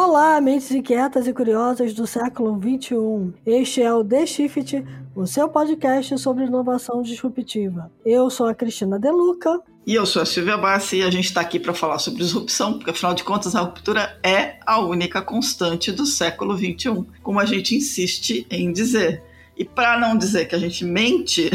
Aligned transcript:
Olá, 0.00 0.40
mentes 0.40 0.70
inquietas 0.70 1.26
e 1.26 1.32
curiosas 1.32 1.92
do 1.92 2.06
século 2.06 2.56
XXI. 2.56 3.34
Este 3.44 3.82
é 3.82 3.92
o 3.92 4.04
The 4.04 4.26
Shift, 4.26 4.84
o 5.12 5.26
seu 5.26 5.48
podcast 5.48 6.16
sobre 6.18 6.44
inovação 6.44 7.02
disruptiva. 7.02 7.90
Eu 8.06 8.30
sou 8.30 8.46
a 8.46 8.54
Cristina 8.54 8.96
Deluca. 8.96 9.60
E 9.84 9.96
eu 9.96 10.06
sou 10.06 10.22
a 10.22 10.24
Silvia 10.24 10.56
Bassi 10.56 10.98
e 10.98 11.02
a 11.02 11.10
gente 11.10 11.24
está 11.24 11.40
aqui 11.40 11.58
para 11.58 11.74
falar 11.74 11.98
sobre 11.98 12.22
disrupção, 12.22 12.74
porque 12.74 12.92
afinal 12.92 13.12
de 13.12 13.24
contas 13.24 13.56
a 13.56 13.60
ruptura 13.60 14.16
é 14.22 14.60
a 14.64 14.78
única 14.78 15.20
constante 15.20 15.90
do 15.90 16.06
século 16.06 16.56
XXI, 16.56 17.04
como 17.20 17.40
a 17.40 17.44
gente 17.44 17.74
insiste 17.74 18.46
em 18.48 18.72
dizer. 18.72 19.24
E 19.56 19.64
para 19.64 19.98
não 19.98 20.16
dizer 20.16 20.46
que 20.46 20.54
a 20.54 20.60
gente 20.60 20.84
mente, 20.84 21.50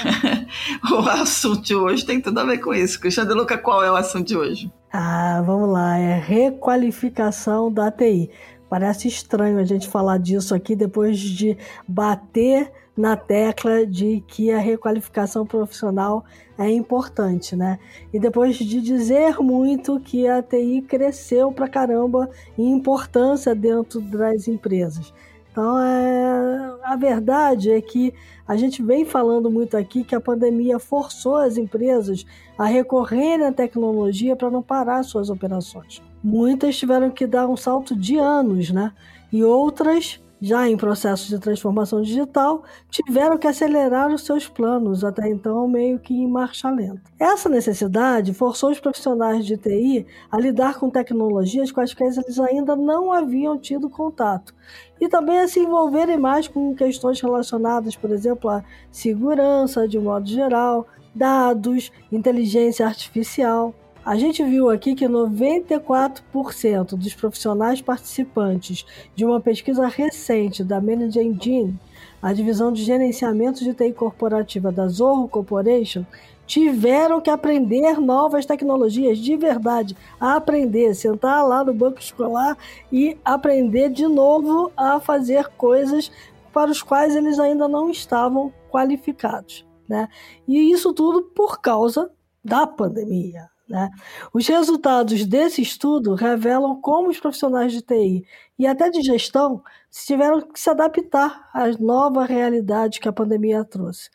o 0.90 0.96
assunto 1.10 1.60
de 1.60 1.74
hoje 1.74 2.06
tem 2.06 2.22
tudo 2.22 2.40
a 2.40 2.44
ver 2.44 2.56
com 2.56 2.72
isso. 2.72 2.98
Cristiano 2.98 3.34
Luca, 3.34 3.58
qual 3.58 3.84
é 3.84 3.92
o 3.92 3.96
assunto 3.96 4.28
de 4.28 4.34
hoje? 4.34 4.72
Ah, 5.00 5.40
vamos 5.46 5.68
lá, 5.68 5.96
é 5.96 6.18
requalificação 6.18 7.72
da 7.72 7.88
TI. 7.88 8.32
Parece 8.68 9.06
estranho 9.06 9.60
a 9.60 9.64
gente 9.64 9.86
falar 9.86 10.18
disso 10.18 10.52
aqui 10.56 10.74
depois 10.74 11.20
de 11.20 11.56
bater 11.86 12.72
na 12.96 13.16
tecla 13.16 13.86
de 13.86 14.24
que 14.26 14.50
a 14.50 14.58
requalificação 14.58 15.46
profissional 15.46 16.24
é 16.58 16.68
importante, 16.68 17.54
né? 17.54 17.78
E 18.12 18.18
depois 18.18 18.56
de 18.56 18.80
dizer 18.80 19.38
muito 19.38 20.00
que 20.00 20.26
a 20.26 20.42
TI 20.42 20.82
cresceu 20.82 21.52
pra 21.52 21.68
caramba 21.68 22.28
em 22.58 22.72
importância 22.72 23.54
dentro 23.54 24.00
das 24.00 24.48
empresas. 24.48 25.14
Então, 25.58 25.80
é, 25.80 26.72
a 26.84 26.94
verdade 26.94 27.72
é 27.72 27.80
que 27.80 28.14
a 28.46 28.56
gente 28.56 28.80
vem 28.80 29.04
falando 29.04 29.50
muito 29.50 29.76
aqui 29.76 30.04
que 30.04 30.14
a 30.14 30.20
pandemia 30.20 30.78
forçou 30.78 31.34
as 31.34 31.56
empresas 31.56 32.24
a 32.56 32.64
recorrerem 32.64 33.44
à 33.44 33.50
tecnologia 33.50 34.36
para 34.36 34.52
não 34.52 34.62
parar 34.62 35.02
suas 35.02 35.28
operações. 35.28 36.00
Muitas 36.22 36.78
tiveram 36.78 37.10
que 37.10 37.26
dar 37.26 37.48
um 37.48 37.56
salto 37.56 37.96
de 37.96 38.16
anos, 38.16 38.70
né? 38.70 38.92
E 39.32 39.42
outras 39.42 40.20
já 40.40 40.68
em 40.68 40.76
processo 40.76 41.28
de 41.28 41.38
transformação 41.38 42.00
digital, 42.02 42.62
tiveram 42.90 43.36
que 43.36 43.46
acelerar 43.46 44.12
os 44.12 44.22
seus 44.24 44.48
planos, 44.48 45.04
até 45.04 45.28
então 45.28 45.66
meio 45.66 45.98
que 45.98 46.14
em 46.14 46.28
marcha 46.28 46.70
lenta. 46.70 47.02
Essa 47.18 47.48
necessidade 47.48 48.32
forçou 48.32 48.70
os 48.70 48.80
profissionais 48.80 49.44
de 49.44 49.56
TI 49.56 50.06
a 50.30 50.38
lidar 50.38 50.78
com 50.78 50.90
tecnologias 50.90 51.72
com 51.72 51.80
as 51.80 51.92
quais 51.92 52.16
eles 52.16 52.38
ainda 52.38 52.76
não 52.76 53.12
haviam 53.12 53.58
tido 53.58 53.90
contato, 53.90 54.54
e 55.00 55.08
também 55.08 55.40
a 55.40 55.48
se 55.48 55.60
envolverem 55.60 56.18
mais 56.18 56.48
com 56.48 56.74
questões 56.74 57.20
relacionadas, 57.20 57.96
por 57.96 58.10
exemplo, 58.10 58.50
à 58.50 58.64
segurança 58.90 59.86
de 59.88 59.98
modo 59.98 60.28
geral, 60.28 60.86
dados, 61.14 61.90
inteligência 62.12 62.86
artificial. 62.86 63.74
A 64.08 64.16
gente 64.16 64.42
viu 64.42 64.70
aqui 64.70 64.94
que 64.94 65.04
94% 65.04 66.96
dos 66.96 67.12
profissionais 67.12 67.82
participantes 67.82 68.86
de 69.14 69.22
uma 69.22 69.38
pesquisa 69.38 69.86
recente 69.86 70.64
da 70.64 70.80
Manage 70.80 71.20
Engine, 71.20 71.78
a 72.22 72.32
divisão 72.32 72.72
de 72.72 72.82
gerenciamento 72.82 73.62
de 73.62 73.74
TI 73.74 73.92
corporativa 73.92 74.72
da 74.72 74.88
Zorro 74.88 75.28
Corporation, 75.28 76.06
tiveram 76.46 77.20
que 77.20 77.28
aprender 77.28 78.00
novas 78.00 78.46
tecnologias 78.46 79.18
de 79.18 79.36
verdade, 79.36 79.94
aprender, 80.18 80.94
sentar 80.94 81.46
lá 81.46 81.62
no 81.62 81.74
banco 81.74 82.00
escolar 82.00 82.56
e 82.90 83.14
aprender 83.22 83.90
de 83.90 84.06
novo 84.06 84.72
a 84.74 84.98
fazer 85.00 85.48
coisas 85.48 86.10
para 86.50 86.70
os 86.70 86.80
quais 86.82 87.14
eles 87.14 87.38
ainda 87.38 87.68
não 87.68 87.90
estavam 87.90 88.54
qualificados. 88.70 89.66
Né? 89.86 90.08
E 90.48 90.72
isso 90.72 90.94
tudo 90.94 91.24
por 91.24 91.60
causa 91.60 92.10
da 92.42 92.66
pandemia. 92.66 93.50
Né? 93.68 93.90
Os 94.32 94.46
resultados 94.46 95.26
desse 95.26 95.60
estudo 95.60 96.14
revelam 96.14 96.80
como 96.80 97.10
os 97.10 97.20
profissionais 97.20 97.70
de 97.70 97.82
TI 97.82 98.24
e 98.58 98.66
até 98.66 98.88
de 98.88 99.02
gestão 99.02 99.62
tiveram 99.90 100.40
que 100.40 100.58
se 100.58 100.70
adaptar 100.70 101.50
à 101.52 101.66
nova 101.78 102.24
realidade 102.24 102.98
que 102.98 103.08
a 103.08 103.12
pandemia 103.12 103.64
trouxe. 103.64 104.08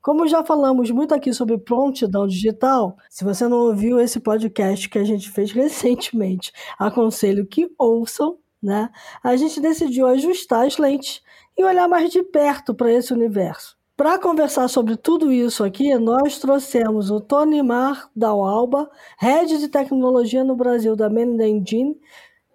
Como 0.00 0.28
já 0.28 0.44
falamos 0.44 0.90
muito 0.92 1.12
aqui 1.12 1.34
sobre 1.34 1.58
prontidão 1.58 2.26
digital, 2.26 2.96
se 3.10 3.24
você 3.24 3.48
não 3.48 3.58
ouviu 3.58 4.00
esse 4.00 4.20
podcast 4.20 4.88
que 4.88 4.98
a 4.98 5.04
gente 5.04 5.28
fez 5.30 5.50
recentemente, 5.52 6.52
aconselho 6.78 7.46
que 7.46 7.68
ouçam, 7.76 8.38
né? 8.62 8.90
A 9.24 9.36
gente 9.36 9.60
decidiu 9.60 10.06
ajustar 10.06 10.66
as 10.66 10.78
lentes 10.78 11.20
e 11.58 11.64
olhar 11.64 11.88
mais 11.88 12.10
de 12.10 12.22
perto 12.22 12.74
para 12.74 12.92
esse 12.92 13.12
universo. 13.12 13.79
Para 14.00 14.18
conversar 14.18 14.66
sobre 14.68 14.96
tudo 14.96 15.30
isso 15.30 15.62
aqui, 15.62 15.94
nós 15.98 16.38
trouxemos 16.38 17.10
o 17.10 17.20
Tony 17.20 17.62
Mar 17.62 18.08
Alba, 18.24 18.90
Head 19.18 19.58
de 19.58 19.68
Tecnologia 19.68 20.42
no 20.42 20.56
Brasil 20.56 20.96
da 20.96 21.10
Menda 21.10 21.46
Engine, 21.46 22.00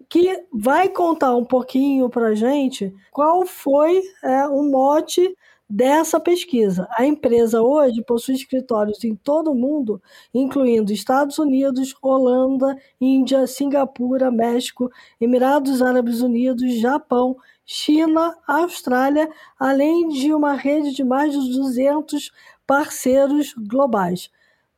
que 0.10 0.44
vai 0.52 0.90
contar 0.90 1.36
um 1.36 1.46
pouquinho 1.46 2.10
para 2.10 2.34
gente 2.34 2.92
qual 3.12 3.46
foi 3.46 4.02
é, 4.24 4.48
o 4.48 4.64
mote 4.64 5.38
dessa 5.70 6.20
pesquisa. 6.20 6.88
A 6.98 7.06
empresa 7.06 7.62
hoje 7.62 8.04
possui 8.04 8.36
escritórios 8.36 9.04
em 9.04 9.16
todo 9.16 9.52
o 9.52 9.56
mundo, 9.56 10.02
incluindo 10.34 10.94
Estados 10.94 11.38
Unidos, 11.40 11.96
Holanda, 12.02 12.78
Índia, 13.00 13.48
Singapura, 13.48 14.32
México, 14.32 14.90
Emirados 15.20 15.82
Árabes 15.82 16.22
Unidos, 16.22 16.80
Japão, 16.80 17.36
China, 17.66 18.36
Austrália, 18.48 19.30
além 19.60 20.08
de 20.10 20.34
uma 20.34 20.54
rede 20.54 20.94
de 20.94 21.04
mais 21.04 21.34
de 21.34 21.58
200 21.58 22.32
parceiros 22.66 23.54
globais. 23.58 24.30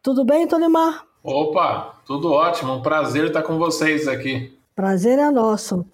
Tudo 0.02 0.24
bem, 0.24 0.48
Tolimar? 0.48 1.06
Opa, 1.22 2.00
tudo 2.06 2.32
ótimo. 2.32 2.74
Um 2.74 2.82
prazer 2.82 3.26
estar 3.26 3.44
com 3.44 3.58
vocês 3.58 4.08
aqui. 4.08 4.58
Prazer 4.74 5.20
é 5.20 5.30
nosso. 5.30 5.86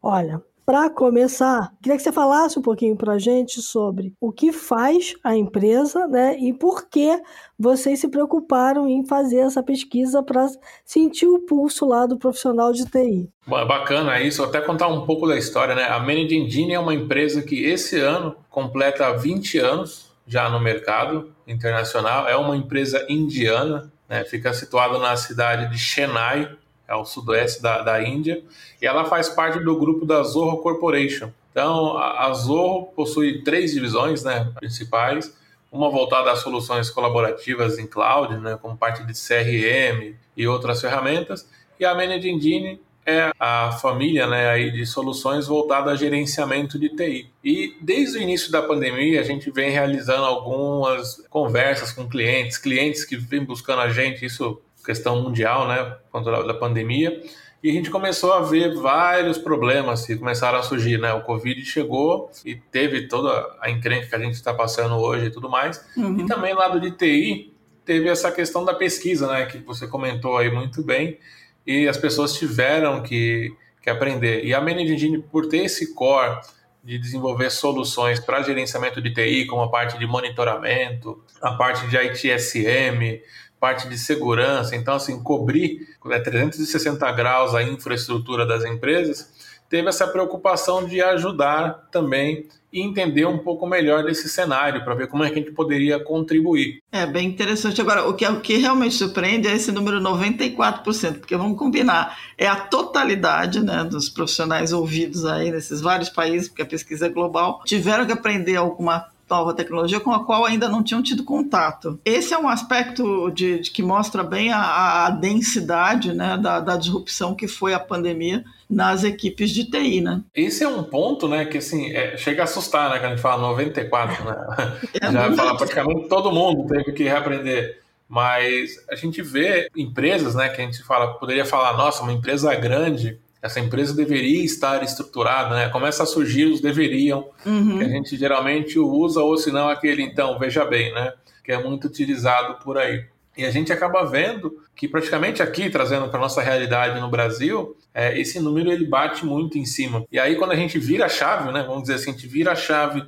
Olha, 0.00 0.42
para 0.68 0.90
começar, 0.90 1.72
queria 1.82 1.96
que 1.96 2.02
você 2.02 2.12
falasse 2.12 2.58
um 2.58 2.62
pouquinho 2.62 2.94
para 2.94 3.14
a 3.14 3.18
gente 3.18 3.62
sobre 3.62 4.12
o 4.20 4.30
que 4.30 4.52
faz 4.52 5.14
a 5.24 5.34
empresa 5.34 6.06
né, 6.06 6.36
e 6.38 6.52
por 6.52 6.90
que 6.90 7.22
vocês 7.58 7.98
se 7.98 8.06
preocuparam 8.06 8.86
em 8.86 9.02
fazer 9.06 9.38
essa 9.38 9.62
pesquisa 9.62 10.22
para 10.22 10.46
sentir 10.84 11.24
o 11.24 11.38
pulso 11.38 11.86
lá 11.86 12.04
do 12.04 12.18
profissional 12.18 12.70
de 12.70 12.84
TI. 12.84 13.30
Bacana 13.46 14.20
isso, 14.20 14.44
até 14.44 14.60
contar 14.60 14.88
um 14.88 15.06
pouco 15.06 15.26
da 15.26 15.38
história. 15.38 15.74
Né? 15.74 15.84
A 15.84 15.98
Managed 16.00 16.36
Engine 16.36 16.74
é 16.74 16.78
uma 16.78 16.92
empresa 16.92 17.40
que 17.40 17.64
esse 17.64 17.98
ano 17.98 18.36
completa 18.50 19.10
20 19.16 19.58
anos 19.60 20.12
já 20.26 20.50
no 20.50 20.60
mercado 20.60 21.32
internacional. 21.46 22.28
É 22.28 22.36
uma 22.36 22.54
empresa 22.54 23.06
indiana, 23.08 23.90
né? 24.06 24.22
fica 24.22 24.52
situada 24.52 24.98
na 24.98 25.16
cidade 25.16 25.70
de 25.70 25.78
Chennai, 25.78 26.54
é 26.88 26.94
o 26.94 27.04
sudoeste 27.04 27.60
da, 27.60 27.82
da 27.82 28.02
Índia, 28.02 28.42
e 28.80 28.86
ela 28.86 29.04
faz 29.04 29.28
parte 29.28 29.60
do 29.60 29.78
grupo 29.78 30.06
da 30.06 30.22
Zorro 30.22 30.58
Corporation. 30.58 31.30
Então, 31.50 31.96
a, 31.98 32.26
a 32.26 32.32
Zorro 32.32 32.86
possui 32.96 33.42
três 33.42 33.72
divisões 33.72 34.24
né, 34.24 34.50
principais, 34.58 35.36
uma 35.70 35.90
voltada 35.90 36.32
a 36.32 36.36
soluções 36.36 36.88
colaborativas 36.88 37.78
em 37.78 37.86
cloud, 37.86 38.38
né, 38.38 38.58
como 38.60 38.76
parte 38.76 39.04
de 39.04 39.12
CRM 39.12 40.14
e 40.34 40.48
outras 40.48 40.80
ferramentas, 40.80 41.46
e 41.78 41.84
a 41.84 41.94
Managed 41.94 42.28
Engine 42.28 42.80
é 43.08 43.32
a 43.38 43.72
família 43.72 44.26
né, 44.26 44.50
aí 44.50 44.70
de 44.70 44.84
soluções 44.84 45.46
voltada 45.46 45.90
a 45.90 45.96
gerenciamento 45.96 46.78
de 46.78 46.90
TI. 46.90 47.30
E 47.42 47.74
desde 47.80 48.18
o 48.18 48.22
início 48.22 48.52
da 48.52 48.60
pandemia, 48.60 49.20
a 49.20 49.24
gente 49.24 49.50
vem 49.50 49.70
realizando 49.70 50.24
algumas 50.24 51.24
conversas 51.30 51.90
com 51.90 52.06
clientes, 52.06 52.58
clientes 52.58 53.06
que 53.06 53.16
vêm 53.16 53.42
buscando 53.42 53.80
a 53.80 53.88
gente, 53.88 54.26
isso 54.26 54.60
questão 54.88 55.22
mundial, 55.22 55.68
né, 55.68 55.96
contra 56.10 56.42
da 56.42 56.54
pandemia, 56.54 57.22
e 57.62 57.68
a 57.68 57.72
gente 57.74 57.90
começou 57.90 58.32
a 58.32 58.40
ver 58.40 58.74
vários 58.74 59.36
problemas 59.36 60.06
que 60.06 60.16
começaram 60.16 60.58
a 60.58 60.62
surgir, 60.62 60.96
né? 60.96 61.12
O 61.12 61.22
Covid 61.22 61.62
chegou 61.64 62.30
e 62.44 62.54
teve 62.54 63.06
toda 63.06 63.56
a 63.60 63.68
encrenca 63.68 64.06
que 64.06 64.14
a 64.14 64.18
gente 64.18 64.34
está 64.34 64.54
passando 64.54 64.94
hoje 64.94 65.26
e 65.26 65.30
tudo 65.30 65.50
mais. 65.50 65.84
Uhum. 65.96 66.20
E 66.20 66.26
também 66.26 66.54
lado 66.54 66.80
de 66.80 66.92
TI 66.92 67.52
teve 67.84 68.08
essa 68.08 68.30
questão 68.30 68.64
da 68.64 68.72
pesquisa, 68.72 69.26
né? 69.26 69.44
Que 69.46 69.58
você 69.58 69.88
comentou 69.88 70.38
aí 70.38 70.50
muito 70.50 70.82
bem. 70.84 71.18
E 71.66 71.88
as 71.88 71.98
pessoas 71.98 72.34
tiveram 72.34 73.02
que, 73.02 73.52
que 73.82 73.90
aprender. 73.90 74.44
E 74.44 74.54
a 74.54 74.60
Managed 74.60 74.94
Engine, 74.94 75.18
por 75.20 75.48
ter 75.48 75.64
esse 75.64 75.94
core 75.94 76.40
de 76.82 76.96
desenvolver 76.96 77.50
soluções 77.50 78.20
para 78.20 78.40
gerenciamento 78.40 79.02
de 79.02 79.12
TI, 79.12 79.46
como 79.46 79.62
a 79.62 79.70
parte 79.70 79.98
de 79.98 80.06
monitoramento, 80.06 81.22
a 81.42 81.52
parte 81.52 81.86
de 81.88 81.96
ITSM, 81.96 83.20
parte 83.60 83.88
de 83.88 83.98
segurança, 83.98 84.76
então 84.76 84.94
assim, 84.94 85.22
cobrir 85.22 85.88
né, 86.04 86.18
360 86.18 87.10
graus 87.12 87.54
a 87.54 87.62
infraestrutura 87.62 88.46
das 88.46 88.64
empresas, 88.64 89.28
teve 89.68 89.88
essa 89.88 90.06
preocupação 90.06 90.86
de 90.86 91.02
ajudar 91.02 91.88
também 91.90 92.46
e 92.72 92.82
entender 92.82 93.26
um 93.26 93.38
pouco 93.38 93.66
melhor 93.66 94.04
desse 94.04 94.28
cenário 94.28 94.84
para 94.84 94.94
ver 94.94 95.08
como 95.08 95.24
é 95.24 95.30
que 95.30 95.38
a 95.38 95.42
gente 95.42 95.52
poderia 95.52 95.98
contribuir. 96.02 96.82
É 96.92 97.06
bem 97.06 97.26
interessante. 97.26 97.80
Agora, 97.80 98.06
o 98.06 98.14
que, 98.14 98.26
o 98.26 98.40
que 98.40 98.58
realmente 98.58 98.94
surpreende 98.94 99.48
é 99.48 99.54
esse 99.54 99.72
número 99.72 100.00
94%, 100.00 101.18
porque 101.18 101.36
vamos 101.36 101.58
combinar, 101.58 102.18
é 102.36 102.46
a 102.46 102.56
totalidade 102.56 103.60
né, 103.60 103.84
dos 103.84 104.08
profissionais 104.08 104.72
ouvidos 104.72 105.24
aí 105.24 105.50
nesses 105.50 105.80
vários 105.80 106.10
países, 106.10 106.48
porque 106.48 106.62
a 106.62 106.66
pesquisa 106.66 107.06
é 107.06 107.08
global, 107.08 107.62
tiveram 107.64 108.04
que 108.04 108.12
aprender 108.12 108.56
alguma 108.56 109.06
nova 109.28 109.54
tecnologia 109.54 110.00
com 110.00 110.12
a 110.12 110.24
qual 110.24 110.44
ainda 110.44 110.68
não 110.68 110.82
tinham 110.82 111.02
tido 111.02 111.24
contato. 111.24 111.98
Esse 112.04 112.34
é 112.34 112.38
um 112.38 112.48
aspecto 112.48 113.30
de, 113.30 113.60
de 113.60 113.70
que 113.70 113.82
mostra 113.82 114.22
bem 114.22 114.52
a, 114.52 115.06
a 115.06 115.10
densidade 115.10 116.12
né, 116.12 116.36
da, 116.36 116.60
da 116.60 116.76
disrupção 116.76 117.34
que 117.34 117.46
foi 117.46 117.74
a 117.74 117.80
pandemia 117.80 118.44
nas 118.68 119.02
equipes 119.02 119.50
de 119.50 119.64
TI, 119.64 120.00
né? 120.00 120.20
Esse 120.34 120.62
é 120.62 120.68
um 120.68 120.82
ponto, 120.82 121.26
né, 121.26 121.46
que 121.46 121.58
assim, 121.58 121.90
é, 121.92 122.16
chega 122.16 122.42
a 122.42 122.44
assustar, 122.44 122.90
né, 122.90 122.98
quando 122.98 123.06
a 123.06 123.10
gente 123.10 123.22
fala 123.22 123.42
94, 123.42 124.24
né? 124.24 124.78
É 125.00 125.10
Já 125.10 125.32
fala 125.32 125.56
praticamente 125.56 126.08
todo 126.08 126.30
mundo 126.30 126.66
teve 126.66 126.92
que 126.92 127.04
reaprender. 127.04 127.80
Mas 128.08 128.82
a 128.90 128.94
gente 128.94 129.20
vê 129.20 129.68
empresas, 129.76 130.34
né, 130.34 130.48
que 130.48 130.60
a 130.60 130.64
gente 130.64 130.82
fala, 130.82 131.14
poderia 131.14 131.44
falar, 131.44 131.76
nossa, 131.76 132.02
uma 132.02 132.12
empresa 132.12 132.54
grande, 132.54 133.18
essa 133.40 133.60
empresa 133.60 133.94
deveria 133.94 134.44
estar 134.44 134.82
estruturada, 134.82 135.54
né? 135.54 135.68
Começa 135.68 136.02
a 136.02 136.06
surgir 136.06 136.46
os 136.46 136.60
deveriam, 136.60 137.30
uhum. 137.46 137.78
que 137.78 137.84
a 137.84 137.88
gente 137.88 138.16
geralmente 138.16 138.78
usa, 138.78 139.20
ou 139.20 139.36
se 139.36 139.52
não 139.52 139.68
aquele 139.68 140.02
então, 140.02 140.38
veja 140.38 140.64
bem, 140.64 140.92
né? 140.92 141.12
Que 141.44 141.52
é 141.52 141.62
muito 141.62 141.86
utilizado 141.86 142.62
por 142.62 142.76
aí. 142.76 143.06
E 143.36 143.44
a 143.44 143.50
gente 143.52 143.72
acaba 143.72 144.04
vendo 144.04 144.60
que 144.74 144.88
praticamente 144.88 145.40
aqui, 145.40 145.70
trazendo 145.70 146.08
para 146.08 146.18
nossa 146.18 146.42
realidade 146.42 147.00
no 147.00 147.08
Brasil, 147.08 147.76
é, 147.94 148.18
esse 148.20 148.40
número 148.40 148.70
ele 148.72 148.84
bate 148.84 149.24
muito 149.24 149.56
em 149.56 149.64
cima. 149.64 150.04
E 150.10 150.18
aí 150.18 150.34
quando 150.34 150.50
a 150.50 150.56
gente 150.56 150.76
vira 150.78 151.06
a 151.06 151.08
chave, 151.08 151.52
né? 151.52 151.62
Vamos 151.62 151.82
dizer 151.82 151.94
assim, 151.94 152.10
a 152.10 152.12
gente 152.14 152.26
vira 152.26 152.52
a 152.52 152.56
chave 152.56 153.04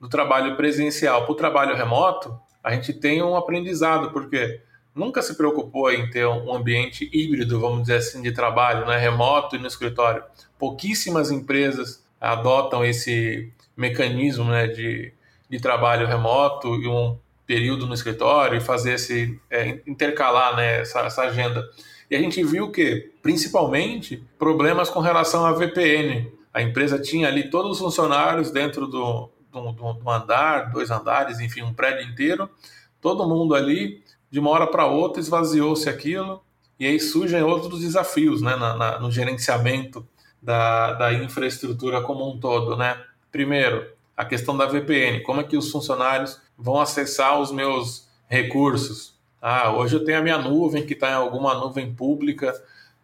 do 0.00 0.08
trabalho 0.08 0.56
presencial 0.56 1.24
para 1.24 1.32
o 1.32 1.36
trabalho 1.36 1.76
remoto, 1.76 2.34
a 2.62 2.72
gente 2.72 2.94
tem 2.94 3.22
um 3.22 3.36
aprendizado, 3.36 4.10
porque 4.10 4.60
nunca 4.94 5.20
se 5.20 5.36
preocupou 5.36 5.90
em 5.90 6.08
ter 6.08 6.26
um 6.26 6.54
ambiente 6.54 7.10
híbrido, 7.12 7.60
vamos 7.60 7.82
dizer 7.82 7.96
assim, 7.96 8.22
de 8.22 8.32
trabalho, 8.32 8.86
né, 8.86 8.96
remoto 8.96 9.56
e 9.56 9.58
no 9.58 9.66
escritório. 9.66 10.22
Pouquíssimas 10.58 11.30
empresas 11.30 12.04
adotam 12.20 12.84
esse 12.84 13.52
mecanismo 13.76 14.44
né, 14.44 14.68
de, 14.68 15.12
de 15.50 15.58
trabalho 15.60 16.06
remoto 16.06 16.76
e 16.76 16.86
um 16.86 17.18
período 17.46 17.86
no 17.86 17.94
escritório 17.94 18.56
e 18.56 18.60
fazer 18.60 18.94
esse 18.94 19.38
é, 19.50 19.80
intercalar 19.86 20.56
né, 20.56 20.80
essa, 20.80 21.00
essa 21.00 21.22
agenda. 21.22 21.68
E 22.10 22.14
a 22.14 22.20
gente 22.20 22.42
viu 22.44 22.70
que, 22.70 23.10
principalmente, 23.20 24.24
problemas 24.38 24.88
com 24.88 25.00
relação 25.00 25.44
à 25.44 25.52
VPN. 25.52 26.30
A 26.52 26.62
empresa 26.62 26.98
tinha 26.98 27.26
ali 27.26 27.50
todos 27.50 27.72
os 27.72 27.78
funcionários 27.78 28.50
dentro 28.52 28.86
do, 28.86 29.28
do, 29.50 29.72
do 29.72 30.10
andar, 30.10 30.70
dois 30.70 30.90
andares, 30.90 31.40
enfim, 31.40 31.62
um 31.62 31.74
prédio 31.74 32.08
inteiro, 32.08 32.48
todo 33.00 33.28
mundo 33.28 33.54
ali 33.54 34.03
de 34.34 34.40
uma 34.40 34.50
hora 34.50 34.66
para 34.66 34.84
outra 34.84 35.20
esvaziou-se 35.22 35.88
aquilo, 35.88 36.42
e 36.76 36.84
aí 36.84 36.98
surgem 36.98 37.40
outros 37.44 37.82
desafios 37.82 38.42
né, 38.42 38.56
na, 38.56 38.76
na, 38.76 38.98
no 38.98 39.08
gerenciamento 39.08 40.04
da, 40.42 40.92
da 40.94 41.12
infraestrutura 41.12 42.02
como 42.02 42.28
um 42.28 42.40
todo. 42.40 42.76
Né? 42.76 43.00
Primeiro, 43.30 43.86
a 44.16 44.24
questão 44.24 44.56
da 44.56 44.66
VPN, 44.66 45.20
como 45.20 45.40
é 45.40 45.44
que 45.44 45.56
os 45.56 45.70
funcionários 45.70 46.40
vão 46.58 46.80
acessar 46.80 47.40
os 47.40 47.52
meus 47.52 48.08
recursos? 48.26 49.16
Ah, 49.40 49.70
hoje 49.70 49.94
eu 49.94 50.04
tenho 50.04 50.18
a 50.18 50.22
minha 50.22 50.38
nuvem 50.38 50.84
que 50.84 50.94
está 50.94 51.10
em 51.10 51.14
alguma 51.14 51.54
nuvem 51.54 51.94
pública 51.94 52.52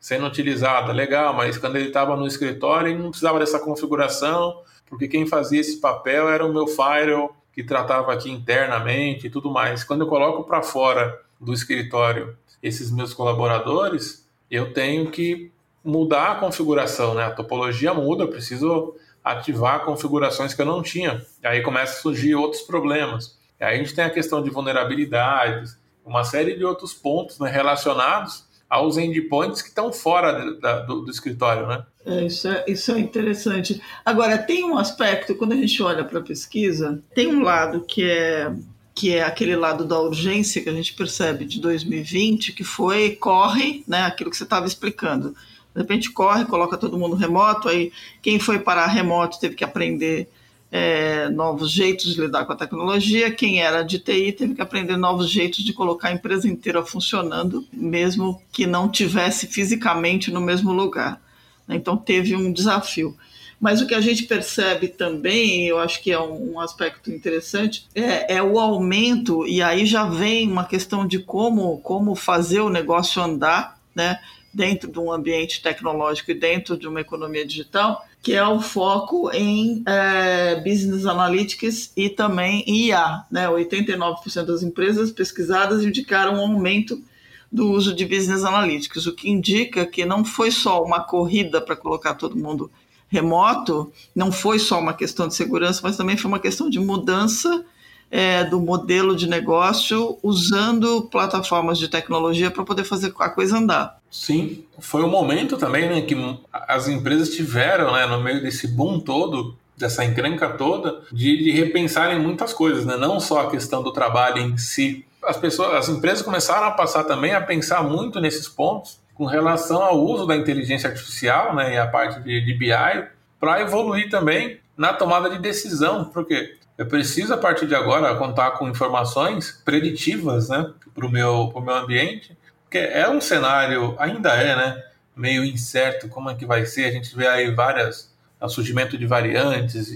sendo 0.00 0.26
utilizada, 0.26 0.92
legal, 0.92 1.32
mas 1.32 1.56
quando 1.56 1.76
ele 1.76 1.86
estava 1.86 2.16
no 2.16 2.26
escritório 2.26 2.88
ele 2.88 2.98
não 3.00 3.10
precisava 3.10 3.38
dessa 3.38 3.60
configuração, 3.60 4.62
porque 4.84 5.06
quem 5.06 5.28
fazia 5.28 5.60
esse 5.60 5.80
papel 5.80 6.28
era 6.28 6.44
o 6.44 6.52
meu 6.52 6.66
firewall 6.66 7.36
que 7.52 7.64
tratava 7.64 8.12
aqui 8.12 8.30
internamente 8.30 9.26
e 9.26 9.30
tudo 9.30 9.50
mais. 9.50 9.84
Quando 9.84 10.02
eu 10.02 10.06
coloco 10.06 10.44
para 10.44 10.62
fora 10.62 11.20
do 11.40 11.52
escritório 11.52 12.36
esses 12.62 12.90
meus 12.90 13.14
colaboradores, 13.14 14.28
eu 14.50 14.72
tenho 14.72 15.10
que 15.10 15.50
mudar 15.84 16.32
a 16.32 16.34
configuração, 16.34 17.14
né? 17.14 17.24
A 17.24 17.30
topologia 17.30 17.94
muda, 17.94 18.24
eu 18.24 18.28
preciso 18.28 18.94
ativar 19.24 19.84
configurações 19.84 20.54
que 20.54 20.60
eu 20.60 20.66
não 20.66 20.82
tinha. 20.82 21.24
E 21.42 21.46
aí 21.46 21.62
começa 21.62 21.98
a 21.98 22.02
surgir 22.02 22.34
outros 22.34 22.62
problemas. 22.62 23.38
E 23.58 23.64
aí 23.64 23.74
a 23.74 23.78
gente 23.78 23.94
tem 23.94 24.04
a 24.04 24.10
questão 24.10 24.42
de 24.42 24.50
vulnerabilidades, 24.50 25.78
uma 26.04 26.24
série 26.24 26.56
de 26.56 26.64
outros 26.64 26.94
pontos 26.94 27.38
né, 27.38 27.50
relacionados 27.50 28.48
aos 28.70 28.96
endpoints 28.96 29.60
que 29.60 29.68
estão 29.68 29.92
fora 29.92 30.54
da, 30.60 30.80
do, 30.82 31.00
do, 31.00 31.10
escritório, 31.10 31.66
né? 31.66 31.84
É, 32.06 32.24
isso, 32.24 32.46
é, 32.46 32.64
isso 32.68 32.92
é 32.92 33.00
interessante. 33.00 33.82
Agora, 34.04 34.38
tem 34.38 34.64
um 34.64 34.78
aspecto, 34.78 35.34
quando 35.34 35.52
a 35.52 35.56
gente 35.56 35.82
olha 35.82 36.04
para 36.04 36.20
a 36.20 36.22
pesquisa, 36.22 37.02
tem 37.12 37.26
um 37.26 37.42
lado 37.42 37.80
que 37.80 38.08
é 38.08 38.54
que 38.92 39.14
é 39.14 39.22
aquele 39.22 39.56
lado 39.56 39.84
da 39.86 39.98
urgência 39.98 40.62
que 40.62 40.68
a 40.68 40.74
gente 40.74 40.92
percebe 40.92 41.46
de 41.46 41.58
2020, 41.58 42.52
que 42.52 42.62
foi 42.62 43.12
corre, 43.12 43.82
né, 43.88 44.02
aquilo 44.02 44.28
que 44.28 44.36
você 44.36 44.44
estava 44.44 44.66
explicando. 44.66 45.30
De 45.74 45.80
repente 45.80 46.10
corre, 46.10 46.44
coloca 46.44 46.76
todo 46.76 46.98
mundo 46.98 47.16
remoto, 47.16 47.68
aí 47.68 47.92
quem 48.20 48.38
foi 48.38 48.58
para 48.58 48.86
remoto 48.86 49.40
teve 49.40 49.54
que 49.54 49.64
aprender 49.64 50.28
é, 50.70 51.28
novos 51.28 51.70
jeitos 51.70 52.14
de 52.14 52.20
lidar 52.20 52.44
com 52.44 52.52
a 52.52 52.56
tecnologia. 52.56 53.30
Quem 53.30 53.60
era 53.60 53.82
de 53.82 53.98
TI 53.98 54.32
teve 54.32 54.54
que 54.54 54.62
aprender 54.62 54.96
novos 54.96 55.28
jeitos 55.28 55.64
de 55.64 55.72
colocar 55.72 56.08
a 56.08 56.12
empresa 56.12 56.48
inteira 56.48 56.84
funcionando, 56.84 57.66
mesmo 57.72 58.40
que 58.52 58.66
não 58.66 58.88
tivesse 58.88 59.46
fisicamente 59.46 60.30
no 60.30 60.40
mesmo 60.40 60.72
lugar. 60.72 61.20
Né? 61.66 61.76
Então 61.76 61.96
teve 61.96 62.36
um 62.36 62.52
desafio. 62.52 63.16
Mas 63.60 63.82
o 63.82 63.86
que 63.86 63.94
a 63.94 64.00
gente 64.00 64.22
percebe 64.22 64.88
também, 64.88 65.66
eu 65.66 65.78
acho 65.78 66.02
que 66.02 66.10
é 66.10 66.18
um, 66.18 66.58
aspecto 66.58 67.10
interessante, 67.10 67.86
é, 67.94 68.36
é, 68.36 68.42
o 68.42 68.58
aumento, 68.58 69.46
e 69.46 69.62
aí 69.62 69.84
já 69.84 70.06
vem 70.06 70.50
uma 70.50 70.64
questão 70.64 71.06
de 71.06 71.18
como, 71.18 71.78
como 71.80 72.14
fazer 72.14 72.60
o 72.60 72.70
negócio 72.70 73.20
andar, 73.22 73.78
né? 73.94 74.18
dentro 74.52 74.90
de 74.90 74.98
um 74.98 75.12
ambiente 75.12 75.62
tecnológico 75.62 76.30
e 76.30 76.34
dentro 76.34 76.76
de 76.76 76.88
uma 76.88 77.00
economia 77.00 77.46
digital, 77.46 78.04
que 78.22 78.34
é 78.34 78.46
o 78.46 78.60
foco 78.60 79.30
em 79.32 79.82
é, 79.86 80.56
Business 80.56 81.06
Analytics 81.06 81.92
e 81.96 82.08
também 82.10 82.62
IA. 82.66 83.24
Né? 83.30 83.48
89% 83.48 84.44
das 84.44 84.62
empresas 84.62 85.10
pesquisadas 85.10 85.84
indicaram 85.84 86.34
um 86.34 86.40
aumento 86.40 87.02
do 87.50 87.70
uso 87.70 87.94
de 87.94 88.04
Business 88.04 88.44
Analytics, 88.44 89.06
o 89.06 89.14
que 89.14 89.28
indica 89.28 89.84
que 89.84 90.04
não 90.04 90.24
foi 90.24 90.50
só 90.50 90.82
uma 90.82 91.00
corrida 91.00 91.60
para 91.60 91.74
colocar 91.74 92.14
todo 92.14 92.36
mundo 92.36 92.70
remoto, 93.08 93.92
não 94.14 94.30
foi 94.30 94.58
só 94.60 94.78
uma 94.78 94.94
questão 94.94 95.26
de 95.26 95.34
segurança, 95.34 95.80
mas 95.82 95.96
também 95.96 96.16
foi 96.16 96.28
uma 96.28 96.38
questão 96.38 96.70
de 96.70 96.78
mudança 96.78 97.64
é, 98.08 98.44
do 98.44 98.60
modelo 98.60 99.16
de 99.16 99.28
negócio 99.28 100.16
usando 100.22 101.02
plataformas 101.10 101.76
de 101.76 101.88
tecnologia 101.88 102.50
para 102.50 102.64
poder 102.64 102.84
fazer 102.84 103.12
a 103.18 103.28
coisa 103.28 103.58
andar. 103.58 103.99
Sim, 104.10 104.64
foi 104.80 105.04
um 105.04 105.08
momento 105.08 105.56
também 105.56 105.88
né, 105.88 106.00
que 106.02 106.16
as 106.52 106.88
empresas 106.88 107.30
tiveram, 107.30 107.92
né, 107.92 108.06
no 108.06 108.20
meio 108.20 108.42
desse 108.42 108.66
boom 108.66 108.98
todo, 108.98 109.56
dessa 109.80 110.04
encrenca 110.04 110.48
toda, 110.50 111.00
de, 111.12 111.44
de 111.44 111.50
repensarem 111.52 112.18
muitas 112.18 112.52
coisas, 112.52 112.84
né? 112.84 112.96
não 112.96 113.18
só 113.18 113.40
a 113.40 113.50
questão 113.50 113.82
do 113.82 113.92
trabalho 113.92 114.38
em 114.38 114.56
si. 114.58 115.06
As, 115.24 115.36
pessoas, 115.36 115.74
as 115.74 115.88
empresas 115.88 116.22
começaram 116.22 116.66
a 116.66 116.72
passar 116.72 117.04
também 117.04 117.34
a 117.34 117.40
pensar 117.40 117.82
muito 117.82 118.20
nesses 118.20 118.48
pontos 118.48 119.00
com 119.14 119.24
relação 119.24 119.82
ao 119.82 119.98
uso 119.98 120.26
da 120.26 120.36
inteligência 120.36 120.88
artificial 120.90 121.54
né, 121.54 121.74
e 121.74 121.78
a 121.78 121.86
parte 121.86 122.20
de, 122.20 122.44
de 122.44 122.54
BI 122.54 123.06
para 123.38 123.60
evoluir 123.62 124.10
também 124.10 124.58
na 124.76 124.92
tomada 124.92 125.30
de 125.30 125.38
decisão, 125.38 126.06
porque 126.06 126.56
eu 126.76 126.86
preciso, 126.86 127.34
a 127.34 127.36
partir 127.36 127.66
de 127.66 127.74
agora, 127.74 128.14
contar 128.16 128.52
com 128.52 128.68
informações 128.68 129.60
preditivas 129.64 130.48
né, 130.48 130.70
para 130.94 131.06
o 131.06 131.10
meu, 131.10 131.52
meu 131.54 131.74
ambiente, 131.74 132.36
porque 132.70 132.78
é 132.78 133.10
um 133.10 133.20
cenário, 133.20 133.96
ainda 133.98 134.32
é, 134.32 134.54
né, 134.54 134.84
meio 135.16 135.44
incerto 135.44 136.08
como 136.08 136.30
é 136.30 136.36
que 136.36 136.46
vai 136.46 136.64
ser. 136.64 136.84
A 136.84 136.92
gente 136.92 137.16
vê 137.16 137.26
aí 137.26 137.52
várias, 137.52 138.14
o 138.40 138.48
surgimento 138.48 138.96
de 138.96 139.06
variantes, 139.06 139.92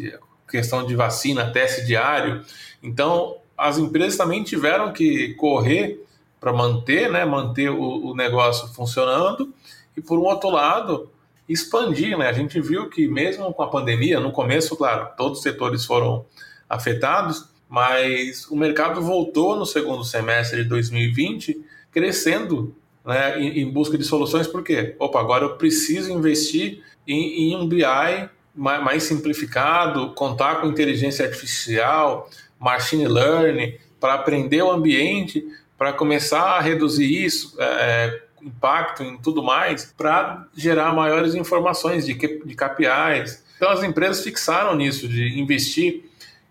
questão 0.50 0.84
de 0.84 0.96
vacina, 0.96 1.52
teste 1.52 1.86
diário. 1.86 2.44
Então, 2.82 3.36
as 3.56 3.78
empresas 3.78 4.16
também 4.16 4.42
tiveram 4.42 4.92
que 4.92 5.34
correr 5.34 6.04
para 6.40 6.52
manter, 6.52 7.08
né, 7.08 7.24
manter 7.24 7.70
o, 7.70 8.06
o 8.06 8.16
negócio 8.16 8.66
funcionando 8.74 9.54
e, 9.96 10.00
por 10.00 10.18
um 10.18 10.24
outro 10.24 10.50
lado, 10.50 11.08
expandir. 11.48 12.18
Né? 12.18 12.26
A 12.26 12.32
gente 12.32 12.60
viu 12.60 12.90
que, 12.90 13.06
mesmo 13.06 13.54
com 13.54 13.62
a 13.62 13.68
pandemia, 13.68 14.18
no 14.18 14.32
começo, 14.32 14.76
claro, 14.76 15.10
todos 15.16 15.38
os 15.38 15.44
setores 15.44 15.84
foram 15.84 16.26
afetados, 16.68 17.48
mas 17.68 18.48
o 18.50 18.56
mercado 18.56 19.00
voltou 19.00 19.54
no 19.54 19.64
segundo 19.64 20.02
semestre 20.02 20.64
de 20.64 20.68
2020 20.68 21.72
crescendo 21.94 22.74
né, 23.06 23.40
em, 23.40 23.60
em, 23.60 23.70
busca 23.70 23.96
de 23.96 24.04
soluções, 24.04 24.48
por 24.48 24.64
quê? 24.64 24.96
Opa, 24.98 25.20
agora 25.20 25.44
eu 25.44 25.56
preciso 25.56 26.12
investir 26.12 26.82
em, 27.06 27.52
em 27.52 27.56
um 27.56 27.66
BI 27.68 27.84
mais, 28.54 28.84
mais, 28.84 29.02
simplificado, 29.04 30.12
contar 30.14 30.60
com 30.60 30.66
inteligência 30.66 31.24
artificial, 31.24 32.28
machine 32.58 33.06
learning, 33.06 33.74
para 34.00 34.14
aprender 34.14 34.62
o 34.62 34.70
ambiente, 34.70 35.44
para 35.78 35.92
começar 35.92 36.42
a 36.42 36.60
reduzir 36.60 37.24
isso, 37.24 37.54
é, 37.58 37.64
é 37.64 38.24
impacto 38.42 39.02
em 39.02 39.16
tudo 39.16 39.42
mais, 39.42 39.92
para 39.96 40.46
gerar 40.54 40.92
maiores 40.92 41.34
informações 41.34 42.04
de, 42.04 42.14
de 42.14 42.54
KPIs. 42.54 43.42
Então 43.56 43.70
as 43.70 43.82
empresas 43.82 44.22
fixaram 44.22 44.76
nisso, 44.76 45.08
de 45.08 45.40
investir 45.40 46.04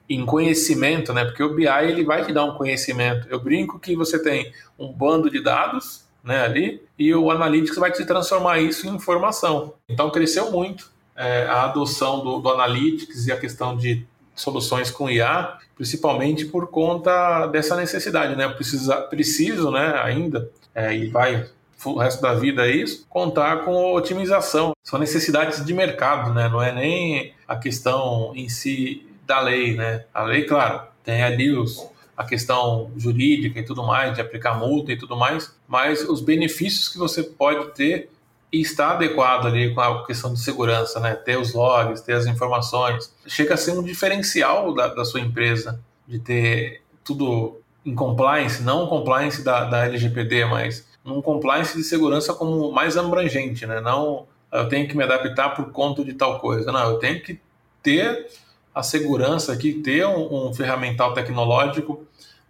em 0.09 0.25
conhecimento, 0.25 1.13
né? 1.13 1.25
Porque 1.25 1.43
o 1.43 1.53
BI 1.53 1.67
ele 1.67 2.03
vai 2.03 2.25
te 2.25 2.33
dar 2.33 2.45
um 2.45 2.55
conhecimento. 2.55 3.27
Eu 3.29 3.39
brinco 3.39 3.79
que 3.79 3.95
você 3.95 4.21
tem 4.21 4.51
um 4.77 4.91
bando 4.91 5.29
de 5.29 5.41
dados, 5.41 6.03
né, 6.23 6.43
ali, 6.43 6.81
e 6.97 7.13
o 7.13 7.29
Analytics 7.29 7.77
vai 7.77 7.91
te 7.91 8.05
transformar 8.05 8.59
isso 8.59 8.87
em 8.87 8.95
informação. 8.95 9.73
Então 9.89 10.09
cresceu 10.09 10.51
muito 10.51 10.91
é, 11.15 11.43
a 11.43 11.65
adoção 11.65 12.23
do, 12.23 12.39
do 12.39 12.49
Analytics 12.49 13.27
e 13.27 13.31
a 13.31 13.37
questão 13.37 13.75
de 13.75 14.05
soluções 14.35 14.89
com 14.89 15.09
IA, 15.09 15.57
principalmente 15.75 16.45
por 16.45 16.67
conta 16.67 17.47
dessa 17.47 17.75
necessidade, 17.75 18.35
né? 18.35 18.47
Precisa, 18.47 18.97
preciso, 19.01 19.69
né, 19.69 19.99
ainda, 20.01 20.49
é, 20.73 20.95
e 20.95 21.07
vai 21.07 21.49
o 21.85 21.97
resto 21.97 22.21
da 22.21 22.33
vida 22.33 22.65
é 22.65 22.71
isso, 22.71 23.05
contar 23.09 23.65
com 23.65 23.93
otimização. 23.93 24.71
São 24.81 24.97
necessidades 24.97 25.65
de 25.65 25.73
mercado, 25.73 26.33
né? 26.33 26.47
Não 26.47 26.61
é 26.61 26.71
nem 26.71 27.33
a 27.45 27.57
questão 27.57 28.31
em 28.35 28.47
si 28.47 29.05
da 29.25 29.39
lei, 29.39 29.75
né? 29.75 30.05
A 30.13 30.23
lei, 30.23 30.43
claro, 30.43 30.81
tem 31.03 31.23
ali 31.23 31.51
os, 31.51 31.85
a 32.15 32.23
questão 32.23 32.91
jurídica 32.97 33.59
e 33.59 33.63
tudo 33.63 33.83
mais, 33.83 34.13
de 34.13 34.21
aplicar 34.21 34.57
multa 34.57 34.91
e 34.91 34.97
tudo 34.97 35.15
mais, 35.15 35.55
mas 35.67 36.07
os 36.07 36.21
benefícios 36.21 36.89
que 36.89 36.97
você 36.97 37.23
pode 37.23 37.73
ter 37.73 38.09
e 38.51 38.61
está 38.61 38.91
adequado 38.91 39.47
ali 39.47 39.73
com 39.73 39.81
a 39.81 40.05
questão 40.05 40.33
de 40.33 40.39
segurança, 40.39 40.99
né? 40.99 41.15
Ter 41.15 41.37
os 41.37 41.53
logs, 41.53 42.01
ter 42.01 42.13
as 42.13 42.27
informações. 42.27 43.13
Chega 43.25 43.55
a 43.55 43.57
ser 43.57 43.71
um 43.71 43.81
diferencial 43.81 44.73
da, 44.73 44.87
da 44.87 45.03
sua 45.03 45.19
empresa, 45.19 45.79
de 46.07 46.19
ter 46.19 46.81
tudo 47.03 47.59
em 47.85 47.95
compliance, 47.95 48.61
não 48.61 48.87
compliance 48.87 49.43
da, 49.43 49.65
da 49.65 49.85
LGPD, 49.85 50.45
mas 50.45 50.87
um 51.03 51.21
compliance 51.21 51.75
de 51.75 51.83
segurança 51.83 52.33
como 52.33 52.71
mais 52.71 52.95
abrangente, 52.95 53.65
né? 53.65 53.81
Não 53.81 54.27
eu 54.53 54.69
tenho 54.69 54.87
que 54.87 54.95
me 54.95 55.03
adaptar 55.03 55.49
por 55.55 55.71
conta 55.71 56.05
de 56.05 56.13
tal 56.13 56.39
coisa. 56.39 56.71
Não, 56.71 56.91
eu 56.91 56.99
tenho 56.99 57.19
que 57.21 57.39
ter 57.81 58.27
a 58.73 58.81
segurança 58.81 59.53
aqui, 59.53 59.73
ter 59.73 60.05
um, 60.05 60.49
um 60.49 60.53
ferramental 60.53 61.13
tecnológico 61.13 62.05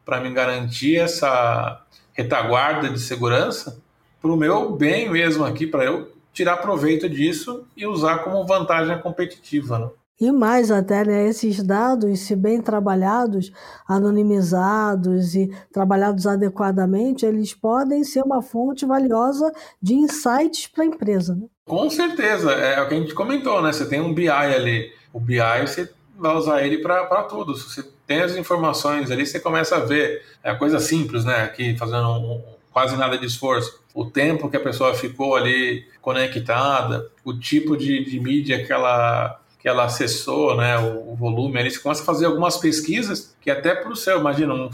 para 0.05 0.19
me 0.19 0.31
garantir 0.31 0.97
essa 0.97 1.81
retaguarda 2.13 2.89
de 2.89 2.99
segurança 2.99 3.77
para 4.21 4.31
o 4.31 4.37
meu 4.37 4.71
bem 4.71 5.09
mesmo 5.09 5.43
aqui, 5.43 5.67
para 5.67 5.83
eu 5.83 6.11
tirar 6.31 6.57
proveito 6.57 7.09
disso 7.09 7.65
e 7.75 7.85
usar 7.85 8.19
como 8.19 8.45
vantagem 8.45 8.99
competitiva. 9.01 9.79
Né? 9.79 9.89
E 10.19 10.31
mais 10.31 10.71
até, 10.71 11.03
né, 11.03 11.27
esses 11.27 11.61
dados, 11.61 12.19
se 12.21 12.35
bem 12.35 12.61
trabalhados, 12.61 13.51
anonimizados 13.87 15.35
e 15.35 15.51
trabalhados 15.71 16.25
adequadamente, 16.25 17.25
eles 17.25 17.53
podem 17.53 18.03
ser 18.03 18.21
uma 18.23 18.41
fonte 18.41 18.85
valiosa 18.85 19.51
de 19.81 19.95
insights 19.95 20.67
para 20.67 20.83
a 20.83 20.87
empresa. 20.87 21.35
Né? 21.35 21.47
Com 21.65 21.89
certeza, 21.89 22.51
é 22.51 22.81
o 22.81 22.87
que 22.87 22.95
a 22.95 22.99
gente 22.99 23.13
comentou, 23.13 23.61
né? 23.61 23.73
Você 23.73 23.85
tem 23.85 23.99
um 24.01 24.13
BI 24.13 24.29
ali, 24.29 24.91
o 25.11 25.19
BI 25.19 25.39
você 25.61 25.89
vai 26.23 26.35
usar 26.35 26.63
ele 26.63 26.77
para 26.79 27.23
tudo. 27.23 27.55
Se 27.55 27.69
você 27.69 27.89
tem 28.07 28.21
as 28.21 28.35
informações 28.35 29.11
ali, 29.11 29.25
você 29.25 29.39
começa 29.39 29.75
a 29.75 29.79
ver. 29.79 30.23
É 30.41 30.55
coisa 30.55 30.79
simples, 30.79 31.25
né? 31.25 31.43
Aqui 31.43 31.77
fazendo 31.77 32.09
um, 32.09 32.41
quase 32.71 32.95
nada 32.95 33.17
de 33.17 33.25
esforço. 33.25 33.79
O 33.93 34.05
tempo 34.05 34.49
que 34.49 34.57
a 34.57 34.59
pessoa 34.59 34.95
ficou 34.95 35.35
ali 35.35 35.85
conectada, 36.01 37.11
o 37.23 37.37
tipo 37.37 37.77
de, 37.77 38.03
de 38.05 38.19
mídia 38.19 38.65
que 38.65 38.73
ela, 38.73 39.39
que 39.59 39.67
ela 39.67 39.85
acessou, 39.85 40.57
né, 40.57 40.77
o, 40.79 41.15
volume 41.15 41.59
ali, 41.59 41.69
você 41.69 41.79
começa 41.79 42.01
a 42.01 42.05
fazer 42.05 42.25
algumas 42.25 42.57
pesquisas 42.57 43.35
que 43.39 43.51
até 43.51 43.75
para 43.75 43.91
o 43.91 43.95
seu, 43.95 44.19
imagina, 44.19 44.53
um, 44.53 44.69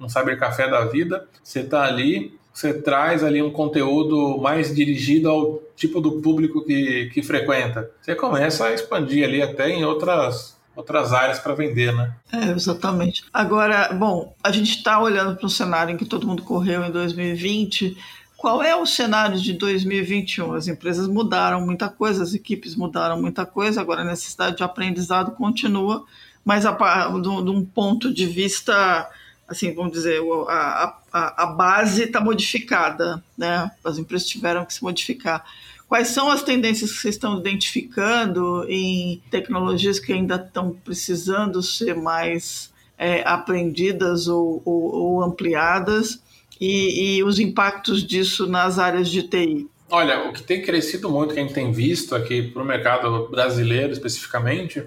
um 0.00 0.08
Cyber 0.08 0.38
Café 0.38 0.68
da 0.68 0.84
vida, 0.86 1.26
você 1.42 1.60
está 1.60 1.84
ali, 1.84 2.36
você 2.52 2.74
traz 2.74 3.22
ali 3.22 3.40
um 3.40 3.50
conteúdo 3.50 4.36
mais 4.38 4.74
dirigido 4.74 5.30
ao 5.30 5.62
tipo 5.76 6.00
do 6.00 6.20
público 6.20 6.64
que, 6.64 7.10
que 7.14 7.22
frequenta. 7.22 7.90
Você 8.02 8.14
começa 8.16 8.66
a 8.66 8.74
expandir 8.74 9.24
ali 9.24 9.40
até 9.40 9.70
em 9.70 9.84
outras 9.84 10.54
outras 10.76 11.12
áreas 11.12 11.38
para 11.38 11.54
vender, 11.54 11.94
né? 11.94 12.14
É, 12.32 12.50
exatamente. 12.50 13.24
Agora, 13.32 13.92
bom, 13.92 14.34
a 14.42 14.50
gente 14.50 14.76
está 14.76 15.00
olhando 15.00 15.36
para 15.36 15.46
um 15.46 15.50
cenário 15.50 15.94
em 15.94 15.96
que 15.96 16.04
todo 16.04 16.26
mundo 16.26 16.42
correu 16.42 16.84
em 16.84 16.90
2020. 16.90 17.96
Qual 18.36 18.62
é 18.62 18.76
o 18.76 18.84
cenário 18.84 19.40
de 19.40 19.54
2021? 19.54 20.52
As 20.52 20.68
empresas 20.68 21.08
mudaram 21.08 21.60
muita 21.64 21.88
coisa, 21.88 22.22
as 22.22 22.34
equipes 22.34 22.76
mudaram 22.76 23.20
muita 23.20 23.46
coisa, 23.46 23.80
agora 23.80 24.02
a 24.02 24.04
necessidade 24.04 24.56
de 24.56 24.62
aprendizado 24.62 25.32
continua, 25.32 26.04
mas 26.44 26.66
a, 26.66 26.72
de 26.72 27.28
um 27.28 27.64
ponto 27.64 28.12
de 28.12 28.26
vista, 28.26 29.08
assim, 29.48 29.74
vamos 29.74 29.92
dizer, 29.92 30.20
a, 30.48 30.94
a, 31.12 31.44
a 31.44 31.46
base 31.46 32.02
está 32.02 32.20
modificada, 32.20 33.22
né? 33.38 33.70
As 33.82 33.96
empresas 33.96 34.28
tiveram 34.28 34.64
que 34.66 34.74
se 34.74 34.82
modificar. 34.82 35.44
Quais 35.88 36.08
são 36.08 36.30
as 36.30 36.42
tendências 36.42 36.92
que 36.92 36.98
vocês 36.98 37.14
estão 37.14 37.38
identificando 37.38 38.64
em 38.68 39.22
tecnologias 39.30 39.98
que 39.98 40.12
ainda 40.12 40.36
estão 40.36 40.72
precisando 40.84 41.62
ser 41.62 41.94
mais 41.94 42.72
é, 42.98 43.22
aprendidas 43.26 44.26
ou, 44.26 44.62
ou, 44.64 44.94
ou 44.94 45.22
ampliadas 45.22 46.22
e, 46.60 47.18
e, 47.18 47.24
os 47.24 47.38
impactos 47.38 48.04
disso 48.04 48.46
nas 48.46 48.78
áreas 48.78 49.08
de 49.08 49.24
TI? 49.24 49.68
Olha, 49.90 50.28
o 50.28 50.32
que 50.32 50.42
tem 50.42 50.62
crescido 50.62 51.10
muito, 51.10 51.34
que 51.34 51.40
a 51.40 51.42
gente 51.42 51.54
tem 51.54 51.70
visto 51.70 52.14
aqui 52.14 52.42
para 52.42 52.62
o 52.62 52.66
mercado 52.66 53.28
brasileiro 53.28 53.92
especificamente, 53.92 54.82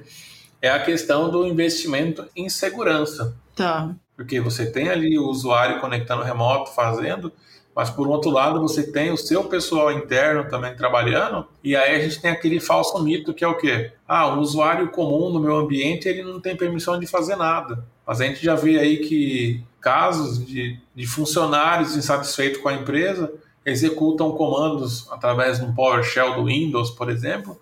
é 0.62 0.70
a 0.70 0.84
questão 0.84 1.30
do 1.30 1.46
investimento 1.46 2.25
em 2.36 2.50
segurança. 2.50 3.36
Tá. 3.56 3.96
Porque 4.16 4.39
você 4.39 4.66
tem 4.72 4.89
ali 4.89 5.18
o 5.18 5.27
usuário 5.27 5.80
conectando 5.80 6.24
remoto, 6.24 6.74
fazendo, 6.74 7.32
mas 7.77 7.91
por 7.91 8.07
outro 8.07 8.31
lado 8.31 8.60
você 8.60 8.91
tem 8.91 9.12
o 9.12 9.17
seu 9.17 9.43
pessoal 9.43 9.91
interno 9.91 10.50
também 10.50 10.75
trabalhando, 10.75 11.46
e 11.63 11.75
aí 11.75 11.96
a 11.96 12.00
gente 12.00 12.19
tem 12.19 12.31
aquele 12.31 12.60
falso 12.60 13.03
mito 13.03 13.36
que 13.36 13.43
é 13.43 13.48
o 13.48 13.55
quê? 13.55 13.91
Ah, 14.07 14.34
o 14.34 14.39
usuário 14.39 14.89
comum 14.89 15.29
no 15.29 15.39
meu 15.39 15.55
ambiente 15.55 16.10
ele 16.10 16.24
não 16.24 16.39
tem 16.39 16.57
permissão 16.57 17.00
de 17.00 17.05
fazer 17.05 17.36
nada. 17.36 17.86
Mas 18.03 18.19
a 18.19 18.25
gente 18.25 18.43
já 18.43 18.55
vê 18.55 18.79
aí 18.79 18.98
que 18.98 19.63
casos 19.79 20.43
de, 20.43 20.79
de 20.96 21.05
funcionários 21.05 21.96
insatisfeitos 21.96 22.60
com 22.60 22.69
a 22.69 22.74
empresa 22.74 23.31
executam 23.63 24.31
comandos 24.31 25.07
através 25.12 25.60
de 25.60 25.65
um 25.65 25.75
PowerShell 25.75 26.34
do 26.34 26.46
Windows, 26.46 26.89
por 26.89 27.12
exemplo, 27.12 27.62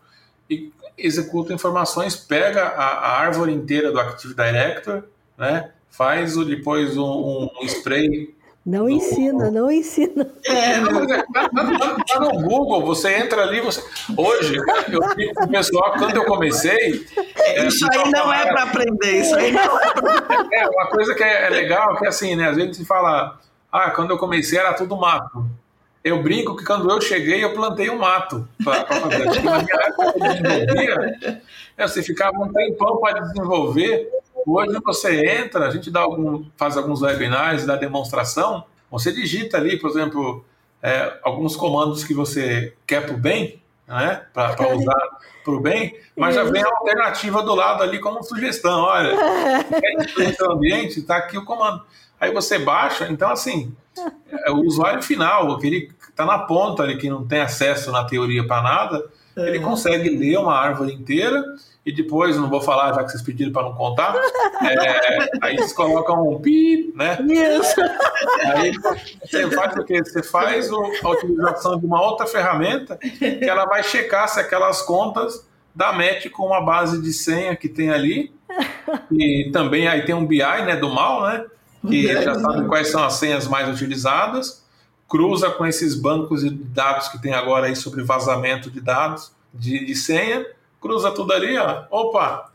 e 0.49 0.71
executam 0.97 1.57
informações, 1.57 2.15
pega 2.15 2.63
a, 2.63 2.85
a 2.85 3.19
árvore 3.19 3.51
inteira 3.51 3.91
do 3.91 3.99
Active 3.99 4.33
Directory, 4.33 5.03
né, 5.37 5.71
faz 5.89 6.37
depois 6.37 6.97
um, 6.97 7.49
um 7.61 7.65
spray 7.65 8.34
não 8.65 8.89
ensina, 8.89 9.51
não 9.51 9.69
ensina. 9.71 10.27
É, 10.43 10.79
tá, 10.81 11.49
tá, 11.49 11.95
tá, 12.07 12.19
no 12.19 12.41
Google, 12.41 12.81
você 12.81 13.15
entra 13.17 13.43
ali, 13.43 13.61
você. 13.61 13.83
Hoje, 14.17 14.55
eu 14.55 15.15
digo 15.15 15.33
pro 15.35 15.47
pessoal, 15.47 15.93
quando 15.97 16.15
eu 16.15 16.25
comecei. 16.25 17.05
É, 17.35 17.67
isso 17.67 17.85
aí 17.91 18.09
não 18.09 18.33
é 18.33 18.45
para 18.47 18.63
aprender, 18.63 19.21
isso 19.21 19.35
aí 19.35 19.51
não 19.51 19.79
é 19.79 19.93
pra... 19.93 20.47
É, 20.51 20.67
uma 20.67 20.87
coisa 20.87 21.13
que 21.13 21.23
é, 21.23 21.45
é 21.45 21.49
legal, 21.49 21.95
que 21.97 22.05
é 22.05 22.09
assim, 22.09 22.35
né? 22.35 22.49
Às 22.49 22.55
vezes 22.55 22.77
se 22.77 22.85
fala, 22.85 23.39
ah, 23.71 23.91
quando 23.91 24.09
eu 24.11 24.17
comecei 24.17 24.57
era 24.57 24.73
tudo 24.73 24.97
mato. 24.97 25.45
Eu 26.03 26.23
brinco 26.23 26.55
que 26.55 26.65
quando 26.65 26.89
eu 26.89 27.01
cheguei, 27.01 27.43
eu 27.43 27.53
plantei 27.53 27.89
um 27.89 27.97
mato 27.97 28.47
para 28.63 28.85
fazer. 28.85 29.41
Na 29.43 29.59
minha 29.59 29.75
época 29.75 30.13
eu 30.15 30.19
desenvolvia, 30.19 31.41
é, 31.77 31.87
você 31.87 32.01
ficava 32.01 32.37
um 32.37 32.51
tempão 32.51 32.97
para 32.97 33.19
desenvolver. 33.19 34.09
Hoje 34.45 34.79
você 34.83 35.25
entra, 35.41 35.67
a 35.67 35.71
gente 35.71 35.89
dá 35.89 36.01
algum, 36.01 36.45
faz 36.55 36.77
alguns 36.77 37.01
webinars, 37.01 37.65
dá 37.65 37.75
demonstração, 37.75 38.63
você 38.91 39.11
digita 39.11 39.57
ali, 39.57 39.79
por 39.79 39.89
exemplo, 39.89 40.45
é, 40.81 41.17
alguns 41.23 41.55
comandos 41.55 42.03
que 42.03 42.13
você 42.13 42.73
quer 42.85 43.05
para 43.05 43.15
o 43.15 43.17
bem, 43.17 43.61
né, 43.87 44.25
para 44.33 44.75
usar 44.75 45.15
para 45.43 45.53
o 45.53 45.59
bem, 45.59 45.95
mas 46.17 46.33
já 46.33 46.43
vem 46.43 46.63
a 46.63 46.67
alternativa 46.67 47.43
do 47.43 47.53
lado 47.53 47.83
ali 47.83 47.99
como 47.99 48.23
sugestão. 48.23 48.81
Olha, 48.81 49.15
quer 50.15 50.33
seu 50.33 50.51
ambiente, 50.51 50.99
está 50.99 51.17
aqui 51.17 51.37
o 51.37 51.45
comando. 51.45 51.83
Aí 52.19 52.33
você 52.33 52.57
baixa, 52.57 53.07
então 53.09 53.29
assim, 53.29 53.75
é 54.31 54.51
o 54.51 54.61
usuário 54.61 55.03
final, 55.03 55.51
aquele 55.53 55.81
que 55.81 56.09
está 56.09 56.25
na 56.25 56.39
ponta 56.39 56.81
ali, 56.81 56.97
que 56.97 57.09
não 57.09 57.27
tem 57.27 57.41
acesso 57.41 57.91
na 57.91 58.03
teoria 58.05 58.45
para 58.47 58.63
nada, 58.63 59.05
ele 59.37 59.59
consegue 59.59 60.09
ler 60.09 60.37
uma 60.37 60.53
árvore 60.53 60.93
inteira 60.93 61.43
e 61.85 61.91
depois, 61.91 62.35
não 62.35 62.49
vou 62.49 62.61
falar 62.61 62.93
já 62.93 63.03
que 63.03 63.11
vocês 63.11 63.21
pediram 63.21 63.51
para 63.51 63.61
não 63.61 63.75
contar, 63.75 64.15
é, 64.65 65.29
aí 65.41 65.55
vocês 65.55 65.71
colocam 65.71 66.27
um 66.27 66.41
pi, 66.41 66.91
né? 66.95 67.19
Isso. 67.21 67.79
Aí 68.43 68.71
você 69.21 69.51
faz 69.51 69.75
o 69.75 69.83
quê? 69.83 70.03
Você 70.03 70.23
faz 70.23 70.71
a 70.71 71.09
utilização 71.09 71.79
de 71.79 71.85
uma 71.85 72.01
outra 72.01 72.25
ferramenta 72.25 72.97
que 72.97 73.45
ela 73.47 73.65
vai 73.65 73.83
checar 73.83 74.27
se 74.27 74.39
aquelas 74.39 74.81
contas 74.81 75.45
dá 75.75 75.93
match 75.93 76.29
com 76.31 76.47
uma 76.47 76.61
base 76.61 76.99
de 76.99 77.13
senha 77.13 77.55
que 77.55 77.69
tem 77.69 77.91
ali. 77.91 78.33
E 79.11 79.51
também 79.53 79.87
aí 79.87 80.05
tem 80.05 80.15
um 80.15 80.25
BI 80.25 80.39
né, 80.39 80.75
do 80.75 80.89
mal, 80.89 81.21
né? 81.23 81.45
Que 81.87 82.07
já 82.07 82.33
sabe 82.33 82.67
quais 82.67 82.89
são 82.89 83.03
as 83.03 83.13
senhas 83.13 83.47
mais 83.47 83.69
utilizadas, 83.69 84.64
cruza 85.15 85.49
com 85.49 85.65
esses 85.65 85.95
bancos 85.95 86.41
de 86.41 86.49
dados 86.49 87.07
que 87.07 87.21
tem 87.21 87.33
agora 87.33 87.67
aí 87.67 87.75
sobre 87.75 88.03
vazamento 88.03 88.69
de 88.69 88.81
dados 88.81 89.31
de, 89.53 89.85
de 89.85 89.95
senha 89.95 90.45
cruza 90.81 91.09
tudo 91.11 91.31
ali, 91.31 91.57
ó. 91.57 91.85
Opa, 91.89 92.51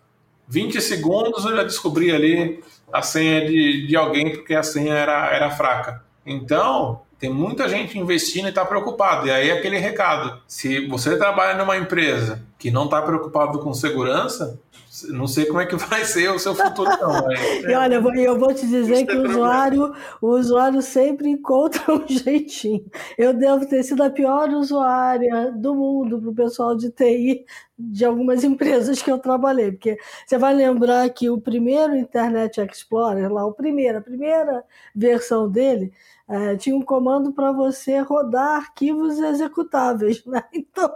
20 0.46 0.78
segundos 0.82 1.44
eu 1.46 1.56
já 1.56 1.62
descobri 1.62 2.12
ali 2.12 2.62
a 2.92 3.00
senha 3.00 3.46
de, 3.46 3.86
de 3.86 3.96
alguém 3.96 4.30
porque 4.30 4.54
a 4.54 4.62
senha 4.62 4.92
era, 4.92 5.34
era 5.34 5.50
fraca. 5.50 6.04
Então, 6.26 7.00
tem 7.18 7.30
muita 7.30 7.66
gente 7.66 7.98
investindo 7.98 8.46
e 8.46 8.50
está 8.50 8.64
preocupado. 8.64 9.26
E 9.26 9.30
aí 9.30 9.50
aquele 9.50 9.78
recado: 9.78 10.40
se 10.46 10.86
você 10.86 11.16
trabalha 11.16 11.58
numa 11.58 11.78
empresa 11.78 12.44
que 12.58 12.70
não 12.70 12.84
está 12.84 13.00
preocupado 13.00 13.58
com 13.60 13.72
segurança, 13.72 14.60
não 15.08 15.26
sei 15.26 15.46
como 15.46 15.60
é 15.60 15.66
que 15.66 15.76
vai 15.76 16.04
ser 16.04 16.30
o 16.30 16.38
seu 16.38 16.54
futuro, 16.54 16.90
não. 17.00 17.26
Mas... 17.26 17.40
e 17.64 17.74
olha, 17.74 17.94
eu 17.94 18.38
vou 18.38 18.52
te 18.54 18.66
dizer 18.66 19.06
que 19.06 19.16
o 19.16 19.28
usuário, 19.28 19.94
o 20.20 20.28
usuário 20.28 20.82
sempre 20.82 21.28
encontra 21.28 21.94
um 21.94 22.06
jeitinho. 22.08 22.84
Eu 23.16 23.32
devo 23.32 23.66
ter 23.66 23.82
sido 23.82 24.02
a 24.02 24.10
pior 24.10 24.50
usuária 24.50 25.52
do 25.52 25.74
mundo 25.74 26.20
para 26.20 26.30
o 26.30 26.34
pessoal 26.34 26.76
de 26.76 26.90
TI 26.90 27.44
de 27.78 28.04
algumas 28.04 28.44
empresas 28.44 29.02
que 29.02 29.10
eu 29.10 29.18
trabalhei, 29.18 29.72
porque 29.72 29.98
você 30.26 30.36
vai 30.36 30.54
lembrar 30.54 31.08
que 31.10 31.30
o 31.30 31.40
primeiro 31.40 31.96
Internet 31.96 32.60
Explorer, 32.60 33.32
lá, 33.32 33.46
o 33.46 33.52
primeiro, 33.52 33.98
a 33.98 34.02
primeira 34.02 34.64
versão 34.94 35.48
dele, 35.48 35.92
é, 36.28 36.56
tinha 36.56 36.76
um 36.76 36.82
comando 36.82 37.32
para 37.32 37.50
você 37.50 37.98
rodar 37.98 38.56
arquivos 38.56 39.18
executáveis, 39.18 40.24
né? 40.24 40.44
Então 40.52 40.90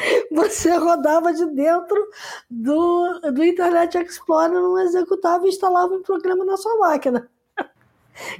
você 0.30 0.76
rodava 0.76 1.32
de 1.32 1.46
dentro 1.46 2.08
do, 2.50 3.20
do 3.32 3.44
Internet 3.44 3.98
Explorer 3.98 4.58
um 4.58 4.78
executável 4.78 5.46
e 5.46 5.50
instalava 5.50 5.94
um 5.94 6.02
programa 6.02 6.44
na 6.44 6.56
sua 6.56 6.76
máquina. 6.78 7.28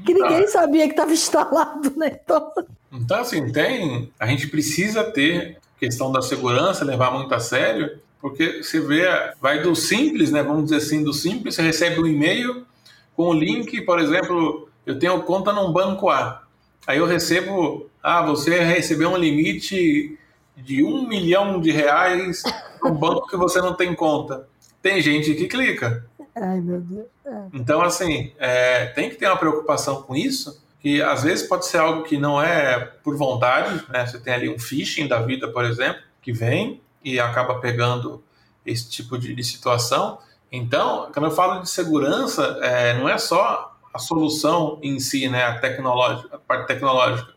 Que 0.05 0.13
ninguém 0.13 0.45
ah. 0.45 0.49
sabia 0.49 0.85
que 0.85 0.93
estava 0.93 1.13
instalado, 1.15 1.93
né? 1.97 2.19
Então... 2.23 2.53
então, 2.93 3.21
assim, 3.21 3.51
tem. 3.51 4.13
A 4.19 4.27
gente 4.27 4.49
precisa 4.49 5.05
ter 5.05 5.59
questão 5.79 6.13
da 6.13 6.21
segurança, 6.21 6.85
levar 6.85 7.13
muito 7.13 7.35
a 7.35 7.41
sério, 7.41 7.99
porque 8.21 8.63
você 8.63 8.79
vê, 8.79 9.07
vai 9.41 9.63
do 9.63 9.75
simples, 9.75 10.31
né? 10.31 10.43
Vamos 10.43 10.65
dizer 10.65 10.77
assim, 10.77 11.03
do 11.03 11.15
simples, 11.15 11.55
você 11.55 11.63
recebe 11.63 11.99
um 11.99 12.07
e-mail 12.07 12.67
com 13.17 13.29
o 13.29 13.33
link, 13.33 13.81
por 13.83 13.99
exemplo, 13.99 14.69
eu 14.85 14.99
tenho 14.99 15.23
conta 15.23 15.53
num 15.53 15.73
banco 15.73 16.11
A. 16.11 16.43
Aí 16.87 16.99
eu 16.99 17.07
recebo, 17.07 17.89
ah, 18.03 18.23
você 18.23 18.61
recebeu 18.61 19.11
um 19.11 19.17
limite 19.17 20.19
de 20.63 20.85
um 20.85 21.07
milhão 21.07 21.61
de 21.61 21.71
reais 21.71 22.43
no 22.83 22.95
banco 22.95 23.27
que 23.27 23.37
você 23.37 23.61
não 23.61 23.75
tem 23.75 23.95
conta. 23.95 24.49
Tem 24.83 25.01
gente 25.03 25.35
que 25.35 25.47
clica. 25.47 26.07
Ai, 26.35 26.61
meu 26.61 26.81
Deus. 26.81 27.07
É. 27.25 27.43
Então, 27.53 27.83
assim, 27.83 28.33
é, 28.39 28.87
tem 28.87 29.11
que 29.11 29.17
ter 29.17 29.27
uma 29.27 29.37
preocupação 29.37 30.03
com 30.03 30.17
isso, 30.17 30.63
que 30.81 31.03
às 31.03 31.23
vezes 31.23 31.47
pode 31.47 31.67
ser 31.67 31.79
algo 31.79 32.05
que 32.05 32.17
não 32.17 32.41
é 32.41 32.79
por 32.79 33.17
vontade, 33.17 33.85
né? 33.91 34.07
Você 34.07 34.19
tem 34.19 34.33
ali 34.33 34.49
um 34.49 34.59
phishing 34.59 35.07
da 35.07 35.21
vida, 35.21 35.49
por 35.49 35.65
exemplo, 35.65 36.01
que 36.23 36.33
vem 36.33 36.81
e 37.05 37.21
acaba 37.21 37.61
pegando 37.61 38.23
esse 38.65 38.89
tipo 38.89 39.19
de, 39.19 39.35
de 39.35 39.45
situação. 39.45 40.19
Então, 40.51 41.11
quando 41.13 41.27
eu 41.27 41.31
falo 41.31 41.61
de 41.61 41.69
segurança, 41.69 42.59
é, 42.63 42.95
não 42.95 43.09
é 43.09 43.19
só 43.19 43.77
a 43.93 43.99
solução 43.99 44.79
em 44.83 44.99
si, 44.99 45.29
né, 45.29 45.45
a, 45.45 45.59
tecnológica, 45.59 46.37
a 46.37 46.39
parte 46.39 46.67
tecnológica, 46.67 47.33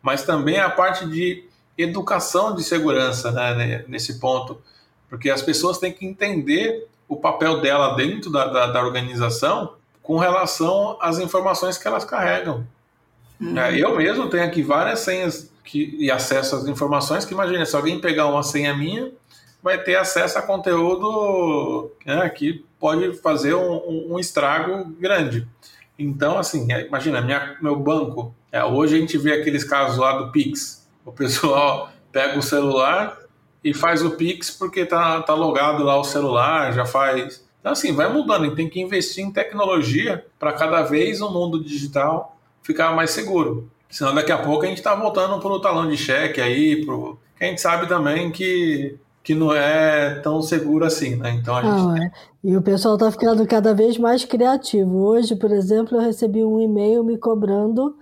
mas 0.00 0.22
também 0.22 0.58
a 0.58 0.70
parte 0.70 1.06
de 1.06 1.48
educação 1.76 2.54
de 2.54 2.62
segurança 2.62 3.30
né, 3.30 3.84
nesse 3.88 4.18
ponto, 4.18 4.60
porque 5.08 5.30
as 5.30 5.42
pessoas 5.42 5.78
têm 5.78 5.92
que 5.92 6.06
entender 6.06 6.86
o 7.08 7.16
papel 7.16 7.60
dela 7.60 7.94
dentro 7.94 8.30
da, 8.30 8.46
da, 8.46 8.66
da 8.68 8.82
organização 8.82 9.74
com 10.02 10.18
relação 10.18 10.96
às 11.00 11.18
informações 11.18 11.78
que 11.78 11.86
elas 11.86 12.04
carregam. 12.04 12.66
Uhum. 13.40 13.58
É, 13.58 13.78
eu 13.78 13.96
mesmo 13.96 14.28
tenho 14.28 14.44
aqui 14.44 14.62
várias 14.62 15.00
senhas 15.00 15.52
que, 15.64 15.96
e 15.98 16.10
acesso 16.10 16.56
às 16.56 16.66
informações 16.66 17.24
que, 17.24 17.34
imagina, 17.34 17.66
se 17.66 17.76
alguém 17.76 18.00
pegar 18.00 18.26
uma 18.26 18.42
senha 18.42 18.74
minha, 18.74 19.12
vai 19.62 19.82
ter 19.82 19.96
acesso 19.96 20.38
a 20.38 20.42
conteúdo 20.42 21.90
né, 22.04 22.28
que 22.30 22.64
pode 22.78 23.14
fazer 23.14 23.54
um, 23.54 24.14
um 24.14 24.18
estrago 24.18 24.84
grande. 24.98 25.46
Então, 25.98 26.38
assim, 26.38 26.72
é, 26.72 26.86
imagina, 26.86 27.20
minha, 27.20 27.56
meu 27.60 27.74
banco, 27.76 28.34
é, 28.52 28.62
hoje 28.64 28.96
a 28.96 29.00
gente 29.00 29.18
vê 29.18 29.32
aqueles 29.32 29.64
casos 29.64 29.98
lá 29.98 30.18
do 30.18 30.30
Pix. 30.30 30.85
O 31.06 31.12
pessoal 31.12 31.88
pega 32.12 32.38
o 32.38 32.42
celular 32.42 33.16
e 33.64 33.72
faz 33.72 34.04
o 34.04 34.10
Pix 34.10 34.50
porque 34.50 34.84
tá, 34.84 35.22
tá 35.22 35.32
logado 35.32 35.82
lá 35.82 35.96
o 35.98 36.04
celular, 36.04 36.72
já 36.72 36.84
faz. 36.84 37.42
Então, 37.60 37.72
assim, 37.72 37.92
vai 37.94 38.12
mudando. 38.12 38.44
Gente 38.44 38.56
tem 38.56 38.68
que 38.68 38.80
investir 38.80 39.24
em 39.24 39.32
tecnologia 39.32 40.26
para 40.38 40.52
cada 40.52 40.82
vez 40.82 41.20
o 41.20 41.30
mundo 41.30 41.62
digital 41.64 42.36
ficar 42.62 42.94
mais 42.94 43.12
seguro. 43.12 43.70
Senão 43.88 44.14
daqui 44.14 44.32
a 44.32 44.38
pouco 44.38 44.64
a 44.64 44.68
gente 44.68 44.78
está 44.78 44.94
voltando 44.94 45.40
para 45.40 45.48
o 45.48 45.60
talão 45.60 45.88
de 45.88 45.96
cheque 45.96 46.40
aí, 46.40 46.84
pro... 46.84 47.18
a 47.40 47.44
gente 47.44 47.60
sabe 47.60 47.86
também 47.86 48.30
que 48.30 48.98
que 49.26 49.34
não 49.34 49.52
é 49.52 50.20
tão 50.20 50.40
seguro 50.40 50.84
assim, 50.84 51.16
né? 51.16 51.30
Então 51.30 51.56
a 51.56 51.62
gente. 51.62 52.00
É. 52.00 52.10
E 52.44 52.56
o 52.56 52.62
pessoal 52.62 52.94
está 52.94 53.10
ficando 53.10 53.44
cada 53.44 53.74
vez 53.74 53.98
mais 53.98 54.24
criativo. 54.24 54.98
Hoje, 54.98 55.34
por 55.34 55.50
exemplo, 55.50 55.98
eu 55.98 56.00
recebi 56.00 56.44
um 56.44 56.60
e-mail 56.60 57.02
me 57.02 57.18
cobrando 57.18 57.96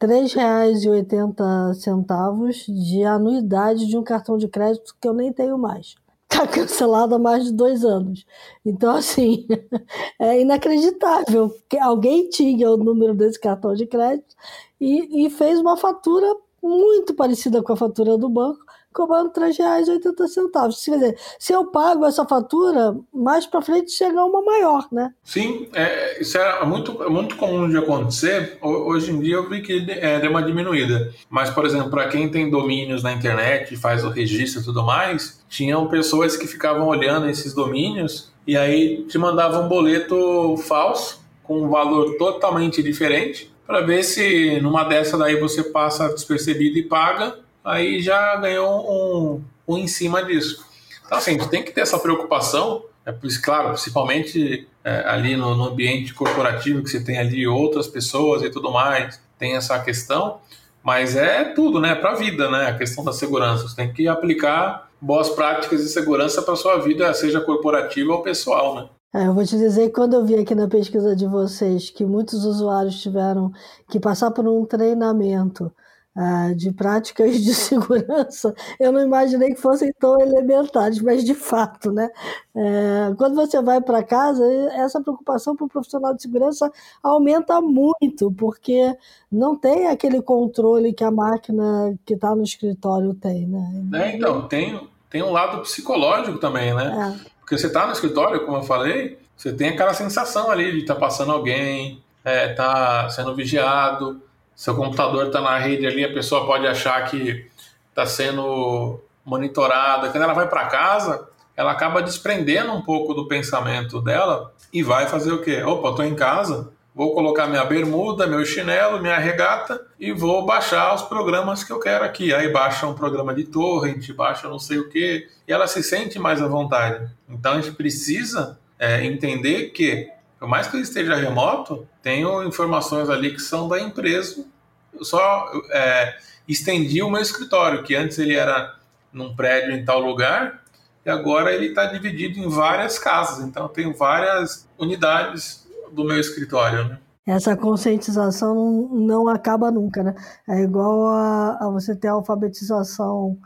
R$ 0.00 0.06
3,80 0.06 2.64
de 2.68 3.04
anuidade 3.04 3.86
de 3.86 3.96
um 3.96 4.02
cartão 4.02 4.38
de 4.38 4.48
crédito 4.48 4.94
que 5.00 5.08
eu 5.08 5.12
nem 5.12 5.32
tenho 5.32 5.58
mais. 5.58 5.96
Está 6.30 6.46
cancelado 6.52 7.14
há 7.14 7.18
mais 7.18 7.44
de 7.44 7.52
dois 7.52 7.84
anos. 7.84 8.24
Então, 8.64 8.94
assim, 8.94 9.46
é 10.18 10.40
inacreditável 10.40 11.54
que 11.68 11.78
alguém 11.78 12.28
tinha 12.28 12.70
o 12.70 12.76
número 12.76 13.14
desse 13.14 13.40
cartão 13.40 13.74
de 13.74 13.86
crédito 13.86 14.36
e, 14.80 15.26
e 15.26 15.30
fez 15.30 15.58
uma 15.58 15.76
fatura 15.76 16.26
muito 16.62 17.14
parecida 17.14 17.62
com 17.62 17.72
a 17.72 17.76
fatura 17.76 18.18
do 18.18 18.28
banco 18.28 18.67
cobrando 18.98 19.30
R$ 19.36 19.46
3,80. 19.48 20.84
Quer 20.84 20.90
dizer, 20.90 21.18
se 21.38 21.52
eu 21.52 21.66
pago 21.66 22.04
essa 22.04 22.24
fatura, 22.24 22.96
mais 23.14 23.46
para 23.46 23.62
frente 23.62 23.92
chega 23.92 24.24
uma 24.24 24.42
maior, 24.42 24.88
né? 24.90 25.12
Sim, 25.22 25.68
é, 25.72 26.20
isso 26.20 26.36
é 26.36 26.64
muito, 26.64 27.00
é 27.00 27.08
muito 27.08 27.36
comum 27.36 27.68
de 27.68 27.78
acontecer. 27.78 28.58
Hoje 28.60 29.12
em 29.12 29.20
dia 29.20 29.36
eu 29.36 29.48
vi 29.48 29.62
que 29.62 29.86
é, 29.88 30.18
deu 30.18 30.30
uma 30.30 30.42
diminuída. 30.42 31.12
Mas, 31.30 31.48
por 31.48 31.64
exemplo, 31.64 31.90
para 31.90 32.08
quem 32.08 32.28
tem 32.28 32.50
domínios 32.50 33.04
na 33.04 33.12
internet, 33.12 33.76
faz 33.76 34.02
o 34.02 34.08
registro 34.08 34.62
e 34.62 34.64
tudo 34.64 34.82
mais, 34.82 35.40
tinham 35.48 35.86
pessoas 35.86 36.36
que 36.36 36.48
ficavam 36.48 36.88
olhando 36.88 37.28
esses 37.28 37.54
domínios 37.54 38.32
e 38.44 38.56
aí 38.56 39.04
te 39.04 39.16
mandavam 39.16 39.66
um 39.66 39.68
boleto 39.68 40.56
falso 40.56 41.22
com 41.44 41.62
um 41.62 41.68
valor 41.68 42.16
totalmente 42.16 42.82
diferente 42.82 43.50
para 43.64 43.82
ver 43.82 44.02
se 44.02 44.58
numa 44.60 44.82
dessa 44.84 45.18
daí 45.18 45.38
você 45.38 45.62
passa 45.62 46.08
despercebido 46.08 46.78
e 46.78 46.82
paga 46.82 47.38
aí 47.68 48.00
já 48.00 48.36
ganhou 48.36 48.90
um, 48.90 49.74
um 49.74 49.78
em 49.78 49.86
cima 49.86 50.24
disso. 50.24 50.64
Então, 51.06 51.18
assim, 51.18 51.32
a 51.32 51.34
gente 51.34 51.48
tem 51.48 51.62
que 51.62 51.72
ter 51.72 51.82
essa 51.82 51.98
preocupação, 51.98 52.84
é, 53.04 53.14
claro, 53.42 53.70
principalmente 53.70 54.68
é, 54.84 55.04
ali 55.08 55.36
no, 55.36 55.54
no, 55.54 55.64
ambiente 55.64 56.12
corporativo, 56.14 56.82
que 56.82 56.90
você 56.90 57.00
tem 57.00 57.18
ali 57.18 57.46
outras 57.46 57.86
pessoas 57.86 58.42
e 58.42 58.50
tudo 58.50 58.70
mais, 58.70 59.20
tem 59.38 59.56
essa 59.56 59.78
questão, 59.78 60.38
mas 60.82 61.16
é 61.16 61.44
tudo, 61.44 61.80
né, 61.80 61.94
para 61.94 62.12
a 62.12 62.14
vida, 62.14 62.50
né, 62.50 62.66
a 62.66 62.76
questão 62.76 63.04
da 63.04 63.12
segurança. 63.12 63.68
Você 63.68 63.76
tem 63.76 63.92
que 63.92 64.08
aplicar 64.08 64.88
boas 65.00 65.28
práticas 65.28 65.82
de 65.82 65.88
segurança 65.88 66.42
para 66.42 66.56
sua 66.56 66.78
vida, 66.78 67.12
seja 67.14 67.40
corporativa 67.40 68.12
ou 68.12 68.22
pessoal, 68.22 68.74
né. 68.74 68.88
É, 69.14 69.26
eu 69.26 69.32
vou 69.32 69.44
te 69.44 69.56
dizer 69.56 69.86
que 69.86 69.94
quando 69.94 70.14
eu 70.14 70.24
vi 70.24 70.34
aqui 70.34 70.54
na 70.54 70.68
pesquisa 70.68 71.16
de 71.16 71.26
vocês 71.26 71.88
que 71.88 72.04
muitos 72.04 72.44
usuários 72.44 73.00
tiveram 73.00 73.50
que 73.90 73.98
passar 73.98 74.30
por 74.30 74.46
um 74.46 74.66
treinamento 74.66 75.72
ah, 76.20 76.52
de 76.52 76.72
práticas 76.72 77.40
de 77.40 77.54
segurança, 77.54 78.52
eu 78.80 78.90
não 78.90 79.00
imaginei 79.00 79.54
que 79.54 79.60
fossem 79.60 79.92
tão 80.00 80.20
elementares, 80.20 81.00
mas 81.00 81.22
de 81.22 81.32
fato, 81.32 81.92
né? 81.92 82.10
É, 82.56 83.14
quando 83.16 83.36
você 83.36 83.62
vai 83.62 83.80
para 83.80 84.02
casa, 84.02 84.44
essa 84.72 85.00
preocupação 85.00 85.54
para 85.54 85.66
o 85.66 85.68
profissional 85.68 86.12
de 86.12 86.22
segurança 86.22 86.68
aumenta 87.00 87.60
muito, 87.60 88.32
porque 88.32 88.96
não 89.30 89.54
tem 89.54 89.86
aquele 89.86 90.20
controle 90.20 90.92
que 90.92 91.04
a 91.04 91.10
máquina 91.12 91.96
que 92.04 92.14
está 92.14 92.34
no 92.34 92.42
escritório 92.42 93.14
tem, 93.14 93.46
né? 93.46 93.84
É, 93.94 94.16
então, 94.16 94.48
tem, 94.48 94.88
tem 95.08 95.22
um 95.22 95.30
lado 95.30 95.62
psicológico 95.62 96.38
também, 96.38 96.74
né? 96.74 97.14
É. 97.16 97.30
Porque 97.38 97.56
você 97.56 97.68
está 97.68 97.86
no 97.86 97.92
escritório, 97.92 98.44
como 98.44 98.56
eu 98.56 98.64
falei, 98.64 99.20
você 99.36 99.52
tem 99.52 99.68
aquela 99.68 99.94
sensação 99.94 100.50
ali 100.50 100.72
de 100.72 100.78
estar 100.78 100.94
tá 100.94 101.00
passando 101.00 101.30
alguém, 101.30 102.02
está 102.24 103.04
é, 103.06 103.10
sendo 103.10 103.36
vigiado, 103.36 104.20
seu 104.58 104.74
computador 104.74 105.28
está 105.28 105.40
na 105.40 105.56
rede 105.56 105.86
ali, 105.86 106.04
a 106.04 106.12
pessoa 106.12 106.44
pode 106.44 106.66
achar 106.66 107.08
que 107.08 107.48
está 107.90 108.04
sendo 108.04 109.00
monitorada. 109.24 110.10
Quando 110.10 110.24
ela 110.24 110.34
vai 110.34 110.48
para 110.48 110.66
casa, 110.66 111.28
ela 111.56 111.70
acaba 111.70 112.02
desprendendo 112.02 112.72
um 112.72 112.82
pouco 112.82 113.14
do 113.14 113.28
pensamento 113.28 114.00
dela 114.00 114.52
e 114.72 114.82
vai 114.82 115.06
fazer 115.06 115.30
o 115.30 115.40
quê? 115.40 115.62
Opa, 115.62 115.90
estou 115.90 116.04
em 116.04 116.16
casa, 116.16 116.72
vou 116.92 117.14
colocar 117.14 117.46
minha 117.46 117.64
bermuda, 117.64 118.26
meu 118.26 118.44
chinelo, 118.44 119.00
minha 119.00 119.16
regata 119.16 119.80
e 119.96 120.10
vou 120.10 120.44
baixar 120.44 120.92
os 120.92 121.02
programas 121.02 121.62
que 121.62 121.72
eu 121.72 121.78
quero 121.78 122.04
aqui. 122.04 122.34
Aí 122.34 122.48
baixa 122.48 122.84
um 122.84 122.94
programa 122.94 123.32
de 123.32 123.44
torrent, 123.44 124.12
baixa 124.12 124.48
não 124.48 124.58
sei 124.58 124.78
o 124.78 124.88
que, 124.88 125.28
e 125.46 125.52
ela 125.52 125.68
se 125.68 125.84
sente 125.84 126.18
mais 126.18 126.42
à 126.42 126.48
vontade. 126.48 127.08
Então 127.28 127.52
a 127.52 127.60
gente 127.60 127.76
precisa 127.76 128.58
é, 128.76 129.06
entender 129.06 129.66
que 129.70 130.10
por 130.38 130.48
mais 130.48 130.66
que 130.68 130.76
eu 130.76 130.80
esteja 130.80 131.16
remoto, 131.16 131.86
tenho 132.02 132.44
informações 132.44 133.10
ali 133.10 133.32
que 133.32 133.40
são 133.40 133.68
da 133.68 133.80
empresa. 133.80 134.44
Eu 134.92 135.04
só 135.04 135.50
é, 135.72 136.16
estendi 136.46 137.02
o 137.02 137.10
meu 137.10 137.20
escritório, 137.20 137.82
que 137.82 137.94
antes 137.94 138.18
ele 138.18 138.34
era 138.34 138.76
num 139.12 139.34
prédio 139.34 139.72
em 139.72 139.84
tal 139.84 140.00
lugar, 140.00 140.62
e 141.04 141.10
agora 141.10 141.52
ele 141.52 141.66
está 141.66 141.86
dividido 141.86 142.38
em 142.38 142.48
várias 142.48 142.98
casas. 142.98 143.44
Então 143.44 143.64
eu 143.64 143.68
tenho 143.68 143.96
várias 143.96 144.68
unidades 144.78 145.66
do 145.92 146.04
meu 146.04 146.18
escritório. 146.20 146.88
Né? 146.88 146.98
Essa 147.26 147.56
conscientização 147.56 148.54
não, 148.54 148.88
não 148.94 149.28
acaba 149.28 149.70
nunca, 149.70 150.02
né? 150.02 150.14
É 150.48 150.60
igual 150.60 151.08
a, 151.08 151.58
a 151.60 151.70
você 151.70 151.94
ter 151.94 152.08
a 152.08 152.12
alfabetização 152.12 153.36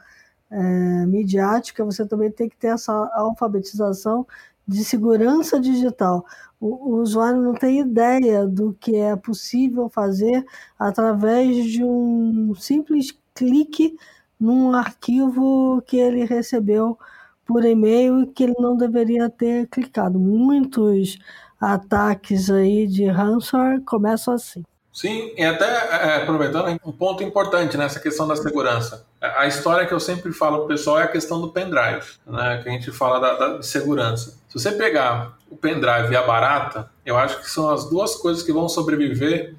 é, 0.51 1.07
midiática, 1.07 1.85
você 1.85 2.07
também 2.07 2.31
tem 2.31 2.49
que 2.49 2.57
ter 2.57 2.69
essa 2.69 2.93
alfabetização 3.15 4.27
de 4.69 4.85
segurança 4.85 5.59
digital. 5.59 6.25
O, 6.63 6.93
o 6.93 7.03
usuário 7.03 7.43
não 7.43 7.55
tem 7.55 7.81
ideia 7.81 8.47
do 8.47 8.73
que 8.79 8.95
é 8.95 9.17
possível 9.17 9.89
fazer 9.89 10.47
através 10.79 11.67
de 11.67 11.83
um 11.83 12.55
simples 12.55 13.13
clique 13.35 13.97
num 14.39 14.73
arquivo 14.73 15.83
que 15.85 15.97
ele 15.97 16.25
recebeu 16.25 16.97
por 17.45 17.65
e-mail 17.65 18.23
e 18.23 18.27
que 18.29 18.45
ele 18.45 18.55
não 18.61 18.77
deveria 18.77 19.29
ter 19.29 19.67
clicado. 19.67 20.21
Muitos 20.21 21.19
ataques 21.61 22.49
aí 22.49 22.87
de 22.87 23.07
ransomware 23.07 23.81
começam 23.81 24.33
assim. 24.33 24.63
Sim, 24.93 25.33
e 25.37 25.45
até 25.45 25.65
é, 25.65 26.23
aproveitando 26.23 26.79
um 26.85 26.93
ponto 26.93 27.25
importante 27.25 27.77
nessa 27.77 27.99
questão 27.99 28.29
da 28.29 28.37
segurança. 28.37 29.05
A 29.21 29.49
história 29.49 29.85
que 29.85 29.95
eu 29.95 29.99
sempre 29.99 30.33
falo 30.33 30.59
para 30.59 30.65
o 30.67 30.69
pessoal 30.69 31.01
é 31.01 31.05
a 31.05 31.09
questão 31.09 31.41
do 31.41 31.51
pendrive, 31.51 32.07
né, 32.25 32.61
que 32.63 32.69
a 32.69 32.73
gente 32.73 32.93
fala 32.93 33.19
da, 33.19 33.35
da 33.37 33.59
de 33.59 33.67
segurança. 33.67 34.39
Se 34.49 34.61
você 34.61 34.71
pegar 34.71 35.39
o 35.53 35.57
pendrive 35.57 36.13
e 36.13 36.17
a 36.17 36.23
barata, 36.23 36.91
eu 37.05 37.17
acho 37.17 37.41
que 37.41 37.51
são 37.51 37.69
as 37.69 37.89
duas 37.89 38.15
coisas 38.17 38.43
que 38.43 38.53
vão 38.53 38.69
sobreviver 38.69 39.55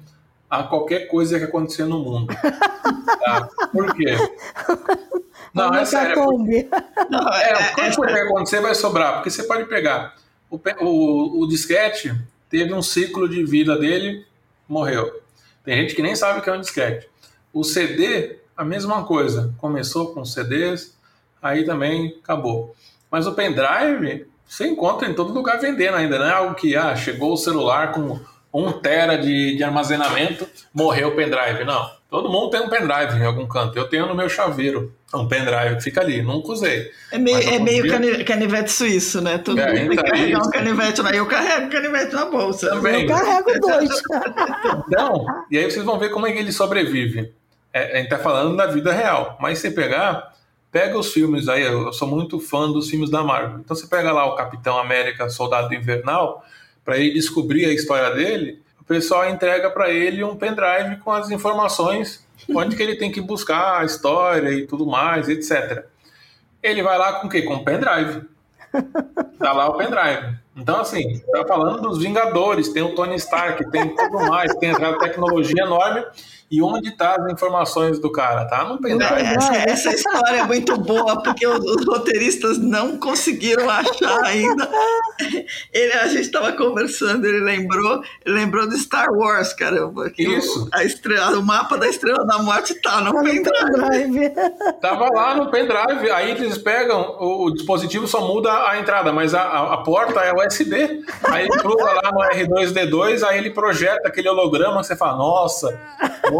a 0.50 0.62
qualquer 0.62 1.08
coisa 1.08 1.38
que 1.38 1.44
acontecer 1.44 1.84
no 1.84 1.98
mundo. 2.00 2.34
Tá? 3.24 3.48
Por 3.72 3.94
quê? 3.94 4.16
Não, 5.54 5.74
é 5.74 5.86
sério. 5.86 6.14
Porque... 6.20 6.68
Não, 7.08 7.32
é, 7.32 7.52
é, 7.52 7.54
qualquer 7.74 7.96
coisa 7.96 8.12
que 8.12 8.20
acontecer 8.20 8.60
vai 8.60 8.74
sobrar, 8.74 9.14
porque 9.14 9.30
você 9.30 9.44
pode 9.44 9.64
pegar 9.64 10.14
o, 10.50 10.84
o, 10.84 11.42
o 11.42 11.48
disquete 11.48 12.14
teve 12.48 12.72
um 12.72 12.82
ciclo 12.82 13.28
de 13.28 13.44
vida 13.44 13.76
dele, 13.76 14.24
morreu. 14.68 15.20
Tem 15.64 15.76
gente 15.76 15.94
que 15.94 16.02
nem 16.02 16.14
sabe 16.14 16.38
o 16.38 16.42
que 16.42 16.50
é 16.50 16.52
um 16.52 16.60
disquete. 16.60 17.08
O 17.52 17.64
CD, 17.64 18.38
a 18.56 18.64
mesma 18.64 19.04
coisa. 19.04 19.54
Começou 19.58 20.12
com 20.12 20.24
CDs, 20.24 20.96
aí 21.42 21.64
também 21.64 22.18
acabou. 22.22 22.74
Mas 23.10 23.26
o 23.26 23.34
pendrive, 23.34 24.26
você 24.46 24.66
encontra 24.66 25.08
em 25.08 25.14
todo 25.14 25.32
lugar 25.32 25.58
vendendo 25.58 25.96
ainda, 25.96 26.18
não 26.18 26.26
é 26.26 26.32
algo 26.32 26.54
que 26.54 26.76
ah, 26.76 26.94
chegou 26.94 27.32
o 27.32 27.36
celular 27.36 27.92
com 27.92 28.20
um 28.54 28.70
tera 28.70 29.18
de, 29.18 29.56
de 29.56 29.64
armazenamento, 29.64 30.46
morreu 30.72 31.08
o 31.08 31.16
pendrive. 31.16 31.64
Não. 31.64 31.90
Todo 32.08 32.30
mundo 32.30 32.50
tem 32.50 32.60
um 32.60 32.68
pendrive 32.68 33.18
em 33.18 33.26
algum 33.26 33.44
canto. 33.48 33.76
Eu 33.76 33.88
tenho 33.88 34.06
no 34.06 34.14
meu 34.14 34.28
chaveiro 34.28 34.94
um 35.12 35.26
pendrive 35.26 35.76
que 35.76 35.82
fica 35.82 36.00
ali. 36.00 36.22
Nunca 36.22 36.52
usei. 36.52 36.88
É 37.10 37.18
meio, 37.18 37.36
é 37.36 37.58
meio 37.58 37.82
dia... 37.82 38.24
canivete 38.24 38.70
suíço, 38.70 39.20
né? 39.20 39.38
Todo 39.38 39.60
é, 39.60 39.66
mundo 39.66 39.88
tem 39.88 40.04
que 40.04 40.10
carregar 40.10 40.38
um 40.38 40.50
canivete 40.50 41.02
lá. 41.02 41.10
Eu 41.10 41.26
carrego 41.26 41.70
canivete 41.70 42.14
na 42.14 42.26
bolsa. 42.26 42.68
Também. 42.68 43.02
Eu 43.02 43.08
carrego 43.08 43.60
dois. 43.60 43.90
então, 44.86 45.26
e 45.50 45.58
aí 45.58 45.68
vocês 45.68 45.84
vão 45.84 45.98
ver 45.98 46.10
como 46.10 46.28
é 46.28 46.32
que 46.32 46.38
ele 46.38 46.52
sobrevive. 46.52 47.32
É, 47.72 47.96
a 47.96 47.96
gente 47.96 48.10
tá 48.10 48.18
falando 48.18 48.56
da 48.56 48.66
vida 48.66 48.92
real. 48.92 49.36
Mas 49.40 49.58
se 49.58 49.72
pegar, 49.72 50.32
pega 50.74 50.98
os 50.98 51.12
filmes 51.12 51.46
aí. 51.48 51.62
Eu 51.62 51.92
sou 51.92 52.08
muito 52.08 52.40
fã 52.40 52.68
dos 52.68 52.90
filmes 52.90 53.08
da 53.08 53.22
Marvel. 53.22 53.60
Então 53.60 53.76
você 53.76 53.86
pega 53.86 54.10
lá 54.10 54.26
o 54.26 54.34
Capitão 54.34 54.76
América, 54.76 55.28
Soldado 55.28 55.72
Invernal, 55.72 56.44
para 56.84 56.98
ele 56.98 57.14
descobrir 57.14 57.64
a 57.66 57.72
história 57.72 58.10
dele 58.10 58.64
o 58.84 58.86
pessoal 58.86 59.26
entrega 59.30 59.70
para 59.70 59.88
ele 59.88 60.22
um 60.22 60.36
pendrive 60.36 60.98
com 60.98 61.10
as 61.10 61.30
informações 61.30 62.22
onde 62.54 62.76
que 62.76 62.82
ele 62.82 62.96
tem 62.96 63.10
que 63.10 63.18
buscar 63.18 63.80
a 63.80 63.84
história 63.86 64.50
e 64.50 64.66
tudo 64.66 64.84
mais, 64.84 65.26
etc. 65.30 65.86
Ele 66.62 66.82
vai 66.82 66.98
lá 66.98 67.14
com 67.14 67.26
o 67.26 67.30
quê? 67.30 67.40
Com 67.40 67.54
o 67.54 67.64
pendrive. 67.64 68.22
Tá 69.38 69.52
lá 69.52 69.70
o 69.70 69.78
pendrive. 69.78 70.36
Então, 70.54 70.80
assim, 70.80 71.18
tá 71.32 71.46
falando 71.46 71.80
dos 71.80 71.98
Vingadores, 71.98 72.68
tem 72.68 72.82
o 72.82 72.94
Tony 72.94 73.16
Stark, 73.16 73.70
tem 73.70 73.94
tudo 73.94 74.18
mais, 74.26 74.54
tem 74.56 74.70
a 74.70 74.98
tecnologia 74.98 75.64
enorme 75.64 76.04
e 76.54 76.62
onde 76.62 76.92
tá 76.92 77.16
as 77.18 77.32
informações 77.32 77.98
do 77.98 78.12
cara? 78.12 78.44
Tá 78.44 78.64
no 78.64 78.80
pendrive. 78.80 79.12
Essa, 79.12 79.56
essa 79.56 79.90
história 79.92 80.36
é 80.36 80.44
muito 80.44 80.76
boa, 80.76 81.20
porque 81.20 81.44
os, 81.44 81.58
os 81.58 81.84
roteiristas 81.84 82.58
não 82.58 82.96
conseguiram 82.96 83.68
achar 83.68 84.22
ainda. 84.24 84.68
Ele, 85.72 85.92
a 85.94 86.06
gente 86.06 86.20
estava 86.20 86.52
conversando, 86.52 87.24
ele 87.24 87.40
lembrou, 87.40 88.02
ele 88.24 88.36
lembrou 88.36 88.68
de 88.68 88.78
Star 88.78 89.10
Wars, 89.12 89.52
caramba. 89.52 90.12
Isso. 90.16 90.64
O, 90.64 90.68
a 90.72 90.84
estrela, 90.84 91.36
o 91.38 91.42
mapa 91.42 91.76
da 91.76 91.88
Estrela 91.88 92.24
da 92.24 92.38
Morte 92.38 92.74
tá 92.74 93.00
no 93.00 93.12
tá 93.12 93.20
pendrive. 93.20 94.30
Tava 94.80 95.08
lá 95.12 95.34
no 95.34 95.50
pendrive, 95.50 96.08
aí 96.10 96.30
eles 96.30 96.58
pegam, 96.58 97.16
o, 97.18 97.46
o 97.46 97.50
dispositivo 97.52 98.06
só 98.06 98.20
muda 98.20 98.68
a 98.68 98.78
entrada, 98.78 99.12
mas 99.12 99.34
a, 99.34 99.42
a, 99.42 99.74
a 99.74 99.76
porta 99.78 100.20
é 100.20 100.32
USB. 100.32 101.02
Aí 101.24 101.46
ele 101.46 101.62
pluga 101.62 101.84
lá 101.84 102.12
no 102.12 102.20
R2D2, 102.20 103.24
aí 103.24 103.38
ele 103.38 103.50
projeta 103.50 104.06
aquele 104.06 104.28
holograma, 104.28 104.84
você 104.84 104.94
fala, 104.94 105.16
nossa, 105.16 105.80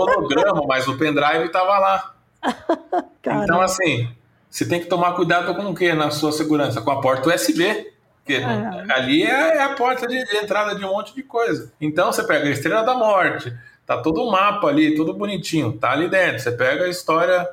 holograma, 0.05 0.63
mas 0.67 0.87
o 0.89 0.97
pendrive 0.97 1.47
estava 1.47 1.79
lá. 1.79 2.15
Então, 3.27 3.63
assim, 3.63 4.15
você 4.51 4.69
tem 4.69 4.79
que 4.79 4.87
tomar 4.87 5.15
cuidado 5.15 5.53
com 5.55 5.71
o 5.71 5.75
que 5.75 5.95
na 5.95 6.11
sua 6.11 6.31
segurança? 6.31 6.83
Com 6.83 6.91
a 6.91 7.01
porta 7.01 7.35
USB. 7.35 7.93
Porque 8.25 8.35
é. 8.35 8.93
ali 8.93 9.23
é, 9.23 9.57
é, 9.57 9.63
a 9.63 9.75
porta 9.75 10.07
de, 10.07 10.17
entrada 10.37 10.75
de 10.75 10.85
um 10.85 10.91
monte 10.93 11.15
de 11.15 11.23
coisa. 11.23 11.73
Então 11.81 12.13
você 12.13 12.23
pega 12.23 12.49
a 12.49 12.51
Estrela 12.51 12.83
da 12.83 12.95
Morte, 12.95 13.53
tá 13.85 13.99
todo 13.99 14.23
o 14.23 14.31
mapa 14.31 14.69
ali, 14.69 14.95
tudo 14.95 15.13
bonitinho, 15.13 15.73
tá 15.73 15.91
ali 15.91 16.09
dentro. 16.09 16.39
Você 16.39 16.53
pega 16.53 16.85
a 16.85 16.89
história 16.89 17.47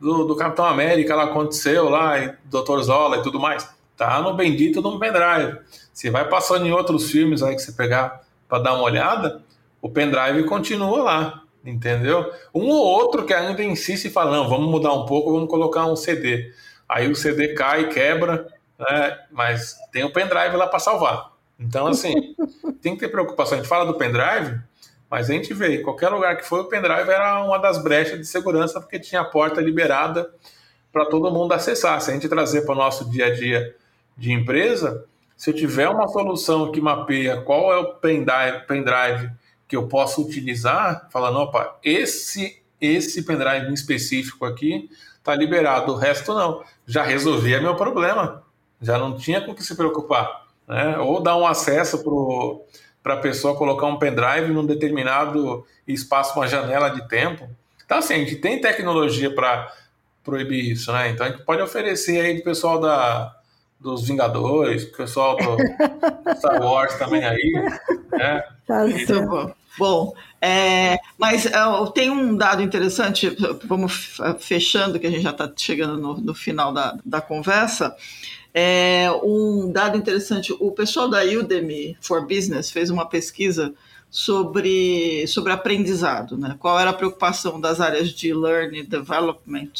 do, 0.00 0.24
do 0.24 0.34
Capitão 0.36 0.64
América, 0.64 1.14
lá 1.14 1.24
aconteceu 1.24 1.88
lá, 1.88 2.18
e 2.18 2.32
Dr. 2.44 2.80
Zola 2.80 3.18
e 3.18 3.22
tudo 3.22 3.38
mais. 3.38 3.68
Tá 3.96 4.22
no 4.22 4.34
bendito 4.34 4.80
no 4.80 4.98
pendrive. 4.98 5.58
Você 5.92 6.10
vai 6.10 6.26
passando 6.28 6.66
em 6.66 6.72
outros 6.72 7.10
filmes 7.10 7.42
aí 7.42 7.54
que 7.54 7.60
você 7.60 7.72
pegar 7.72 8.22
para 8.48 8.62
dar 8.62 8.74
uma 8.74 8.84
olhada, 8.84 9.42
o 9.82 9.90
pendrive 9.90 10.44
continua 10.44 11.02
lá 11.02 11.42
entendeu? 11.66 12.32
Um 12.54 12.68
ou 12.68 12.84
outro 12.84 13.24
que 13.24 13.34
ainda 13.34 13.62
insiste 13.62 14.06
e 14.06 14.10
fala, 14.10 14.36
não, 14.36 14.48
vamos 14.48 14.70
mudar 14.70 14.92
um 14.92 15.04
pouco, 15.04 15.32
vamos 15.32 15.48
colocar 15.50 15.86
um 15.86 15.96
CD. 15.96 16.52
Aí 16.88 17.10
o 17.10 17.16
CD 17.16 17.54
cai, 17.54 17.88
quebra, 17.88 18.46
né? 18.78 19.18
mas 19.30 19.76
tem 19.92 20.04
o 20.04 20.12
pendrive 20.12 20.56
lá 20.56 20.66
para 20.66 20.78
salvar. 20.78 21.32
Então, 21.58 21.86
assim, 21.88 22.34
tem 22.80 22.94
que 22.94 23.00
ter 23.00 23.08
preocupação. 23.08 23.58
A 23.58 23.60
gente 23.60 23.68
fala 23.68 23.84
do 23.84 23.94
pendrive, 23.94 24.60
mas 25.10 25.28
a 25.28 25.32
gente 25.32 25.52
vê, 25.52 25.80
em 25.80 25.82
qualquer 25.82 26.08
lugar 26.08 26.36
que 26.36 26.44
foi, 26.44 26.60
o 26.60 26.64
pendrive 26.64 27.10
era 27.10 27.42
uma 27.42 27.58
das 27.58 27.82
brechas 27.82 28.18
de 28.18 28.26
segurança, 28.26 28.80
porque 28.80 28.98
tinha 28.98 29.20
a 29.20 29.24
porta 29.24 29.60
liberada 29.60 30.30
para 30.92 31.04
todo 31.06 31.30
mundo 31.30 31.52
acessar. 31.52 32.00
Se 32.00 32.10
a 32.10 32.14
gente 32.14 32.28
trazer 32.28 32.62
para 32.62 32.74
o 32.74 32.78
nosso 32.78 33.10
dia 33.10 33.26
a 33.26 33.34
dia 33.34 33.74
de 34.16 34.32
empresa, 34.32 35.04
se 35.36 35.50
eu 35.50 35.54
tiver 35.54 35.88
uma 35.88 36.08
solução 36.08 36.72
que 36.72 36.80
mapeia 36.80 37.42
qual 37.42 37.72
é 37.72 37.76
o 37.76 37.94
pendrive, 37.94 38.66
pendrive 38.66 39.30
que 39.68 39.76
eu 39.76 39.88
posso 39.88 40.22
utilizar, 40.22 41.08
falando, 41.10 41.38
opa, 41.38 41.78
esse 41.82 42.62
esse 42.80 43.22
pendrive 43.22 43.72
específico 43.72 44.44
aqui 44.44 44.90
está 45.16 45.34
liberado, 45.34 45.92
o 45.92 45.96
resto 45.96 46.34
não. 46.34 46.62
Já 46.86 47.02
resolvia 47.02 47.60
meu 47.60 47.74
problema, 47.74 48.42
já 48.80 48.98
não 48.98 49.16
tinha 49.16 49.40
com 49.40 49.54
que 49.54 49.64
se 49.64 49.74
preocupar. 49.74 50.46
Né? 50.68 50.98
Ou 50.98 51.22
dar 51.22 51.36
um 51.36 51.46
acesso 51.46 52.02
para 53.02 53.14
a 53.14 53.18
pessoa 53.18 53.56
colocar 53.56 53.86
um 53.86 53.98
pendrive 53.98 54.52
num 54.52 54.66
determinado 54.66 55.64
espaço, 55.86 56.38
uma 56.38 56.46
janela 56.46 56.90
de 56.90 57.06
tempo. 57.08 57.48
Então, 57.84 57.98
assim, 57.98 58.14
a 58.14 58.18
gente 58.18 58.36
tem 58.36 58.60
tecnologia 58.60 59.34
para 59.34 59.72
proibir 60.24 60.72
isso, 60.72 60.92
né? 60.92 61.10
Então 61.10 61.24
a 61.24 61.30
gente 61.30 61.44
pode 61.44 61.62
oferecer 61.62 62.20
aí 62.20 62.40
o 62.40 62.44
pessoal 62.44 62.80
da, 62.80 63.35
dos 63.78 64.06
Vingadores, 64.06 64.84
o 64.84 64.92
pessoal 64.92 65.36
do 65.36 66.34
Star 66.36 66.62
Wars 66.62 66.94
também 66.94 67.24
aí, 67.24 67.52
né? 68.12 68.44
Tá 68.66 68.84
Muito 68.86 69.26
bom. 69.26 69.52
Bom, 69.78 70.14
é, 70.40 70.96
mas 71.18 71.44
uh, 71.44 71.90
tem 71.90 72.10
um 72.10 72.34
dado 72.34 72.62
interessante, 72.62 73.36
vamos 73.64 74.18
fechando, 74.38 74.98
que 74.98 75.06
a 75.06 75.10
gente 75.10 75.22
já 75.22 75.30
está 75.30 75.52
chegando 75.54 75.98
no, 75.98 76.16
no, 76.16 76.34
final 76.34 76.72
da, 76.72 76.98
da 77.04 77.20
conversa. 77.20 77.94
É, 78.54 79.10
um 79.22 79.70
dado 79.70 79.98
interessante, 79.98 80.54
o 80.58 80.72
pessoal 80.72 81.10
da 81.10 81.22
Udemy 81.22 81.94
for 82.00 82.22
Business 82.26 82.70
fez 82.70 82.88
uma 82.88 83.06
pesquisa 83.06 83.74
sobre, 84.10 85.26
sobre 85.26 85.52
aprendizado, 85.52 86.38
né? 86.38 86.56
qual 86.58 86.80
era 86.80 86.88
a 86.88 86.94
preocupação 86.94 87.60
das 87.60 87.78
áreas 87.78 88.08
de 88.08 88.32
Learning 88.32 88.84
Development 88.84 89.72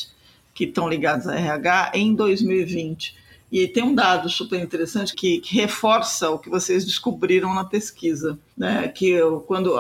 que 0.52 0.64
estão 0.64 0.88
ligadas 0.88 1.26
a 1.26 1.36
RH 1.36 1.92
em 1.94 2.14
2020. 2.14 3.14
E 3.50 3.68
tem 3.68 3.82
um 3.82 3.94
dado 3.94 4.28
super 4.28 4.60
interessante 4.60 5.14
que, 5.14 5.38
que, 5.40 5.54
reforça 5.54 6.30
o 6.30 6.38
que 6.38 6.50
vocês 6.50 6.84
descobriram 6.84 7.54
na 7.54 7.64
pesquisa, 7.64 8.38
né? 8.56 8.88
que 8.88 9.18
quando 9.46 9.76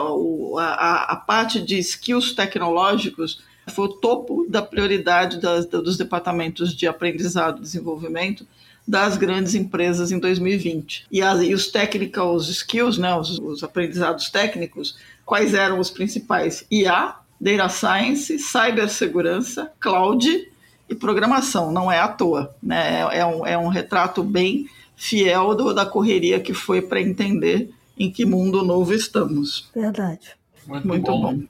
a, 0.58 0.64
a, 0.64 1.12
a 1.12 1.16
parte 1.16 1.60
de 1.60 1.78
skills 1.78 2.32
tecnológicos 2.32 3.42
foi 3.68 3.86
o 3.86 3.92
topo 3.92 4.46
da 4.48 4.62
prioridade 4.62 5.40
das, 5.40 5.66
dos 5.66 5.96
departamentos 5.96 6.74
de 6.74 6.86
aprendizado 6.86 7.58
e 7.58 7.62
desenvolvimento 7.62 8.46
das 8.86 9.16
grandes 9.16 9.54
empresas 9.54 10.12
em 10.12 10.18
2020. 10.20 11.06
E, 11.10 11.20
as, 11.20 11.42
e 11.42 11.52
os 11.52 11.66
technical 11.66 12.36
skills, 12.36 12.98
né, 12.98 13.12
os, 13.16 13.38
os 13.38 13.64
aprendizados 13.64 14.30
técnicos, 14.30 14.96
quais 15.24 15.54
eram 15.54 15.80
os 15.80 15.90
principais? 15.90 16.64
IA, 16.70 17.16
Data 17.40 17.68
Science, 17.68 18.38
Cibersegurança, 18.38 19.72
Cloud 19.80 20.48
e 20.88 20.94
programação, 20.94 21.72
não 21.72 21.90
é 21.90 21.98
à 21.98 22.08
toa. 22.08 22.54
Né? 22.62 23.00
É, 23.00 23.18
é, 23.18 23.26
um, 23.26 23.46
é 23.46 23.58
um 23.58 23.68
retrato 23.68 24.22
bem 24.22 24.66
fiel 24.96 25.54
do, 25.54 25.74
da 25.74 25.84
correria 25.84 26.40
que 26.40 26.54
foi 26.54 26.80
para 26.80 27.00
entender 27.00 27.70
em 27.98 28.10
que 28.10 28.24
mundo 28.24 28.64
novo 28.64 28.92
estamos. 28.92 29.68
Verdade. 29.74 30.36
Muito, 30.66 30.88
Muito 30.88 31.10
bom. 31.10 31.34
bom. 31.34 31.42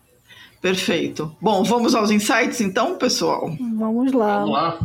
Perfeito. 0.61 1.35
Bom, 1.41 1.63
vamos 1.63 1.95
aos 1.95 2.11
insights 2.11 2.61
então, 2.61 2.97
pessoal? 2.97 3.51
Vamos 3.59 4.13
lá. 4.13 4.41
Vamos 4.41 4.53
lá. 4.53 4.79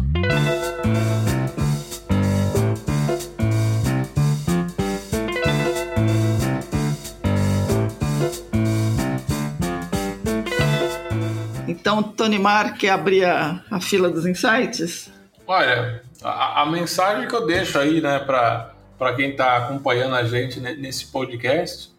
Então, 11.82 12.04
Tony 12.04 12.38
Mar 12.38 12.78
quer 12.78 12.92
abrir 12.92 13.26
a, 13.26 13.60
a 13.72 13.82
fila 13.82 14.08
dos 14.08 14.28
insights? 14.28 15.12
Olha, 15.48 16.04
a, 16.24 16.62
a 16.62 16.66
mensagem 16.68 17.28
que 17.28 17.36
eu 17.36 17.48
deixo 17.48 17.80
aí, 17.80 18.00
né, 18.00 18.20
para 18.20 19.14
quem 19.16 19.32
está 19.32 19.58
acompanhando 19.58 20.14
a 20.14 20.24
gente 20.24 20.60
nesse 20.60 21.08
podcast 21.08 21.92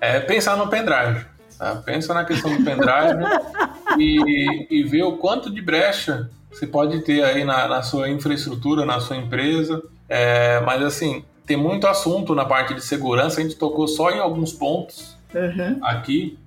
é 0.00 0.20
pensar 0.20 0.56
no 0.56 0.68
pendrive. 0.68 1.26
Tá? 1.58 1.74
Pensa 1.84 2.14
na 2.14 2.24
questão 2.24 2.56
do 2.56 2.62
pendrive 2.62 3.24
e, 3.98 4.68
e 4.70 4.84
ver 4.84 5.02
o 5.02 5.16
quanto 5.16 5.50
de 5.50 5.60
brecha 5.60 6.30
você 6.48 6.64
pode 6.64 7.00
ter 7.00 7.24
aí 7.24 7.44
na, 7.44 7.66
na 7.66 7.82
sua 7.82 8.08
infraestrutura, 8.08 8.86
na 8.86 9.00
sua 9.00 9.16
empresa. 9.16 9.82
É, 10.08 10.60
mas 10.60 10.84
assim, 10.84 11.24
tem 11.44 11.56
muito 11.56 11.88
assunto 11.88 12.32
na 12.32 12.44
parte 12.44 12.74
de 12.74 12.80
segurança, 12.80 13.40
a 13.40 13.42
gente 13.42 13.56
tocou 13.56 13.88
só 13.88 14.12
em 14.12 14.20
alguns 14.20 14.52
pontos 14.52 15.16
uhum. 15.34 15.80
aqui. 15.82 16.38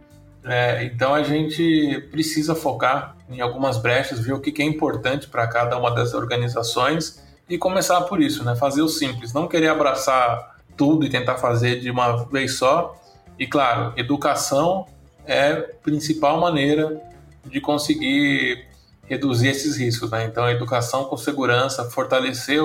É, 0.44 0.86
então 0.86 1.14
a 1.14 1.24
gente 1.24 2.08
precisa 2.12 2.56
focar 2.56 3.16
em 3.30 3.42
algumas 3.42 3.78
brechas, 3.78 4.20
ver 4.20 4.34
o 4.34 4.40
que 4.40 4.62
é 4.62 4.66
importante 4.66 5.28
para 5.28 5.46
cada 5.48 5.78
uma 5.78 5.92
das 5.92 6.14
organizações 6.14 7.22
e 7.48 7.58
começar 7.58 8.02
por 8.02 8.22
isso, 8.22 8.44
né? 8.44 8.56
Fazer 8.56 8.82
o 8.82 8.88
simples, 8.88 9.34
não 9.34 9.48
querer 9.48 9.68
abraçar 9.68 10.56
tudo 10.78 11.06
e 11.06 11.10
tentar 11.10 11.36
fazer 11.36 11.80
de 11.80 11.92
uma 11.92 12.26
vez 12.26 12.58
só. 12.58 12.96
E 13.38 13.46
claro, 13.46 13.94
educação 13.98 14.86
é 15.26 15.52
a 15.52 15.62
principal 15.84 16.40
maneira 16.40 17.02
de 17.46 17.60
conseguir 17.60 18.68
reduzir 19.04 19.50
esses 19.50 19.78
riscos, 19.78 20.12
né? 20.12 20.26
Então, 20.26 20.44
a 20.44 20.52
educação 20.52 21.06
com 21.06 21.18
segurança, 21.18 21.90
fortalecer 21.90 22.62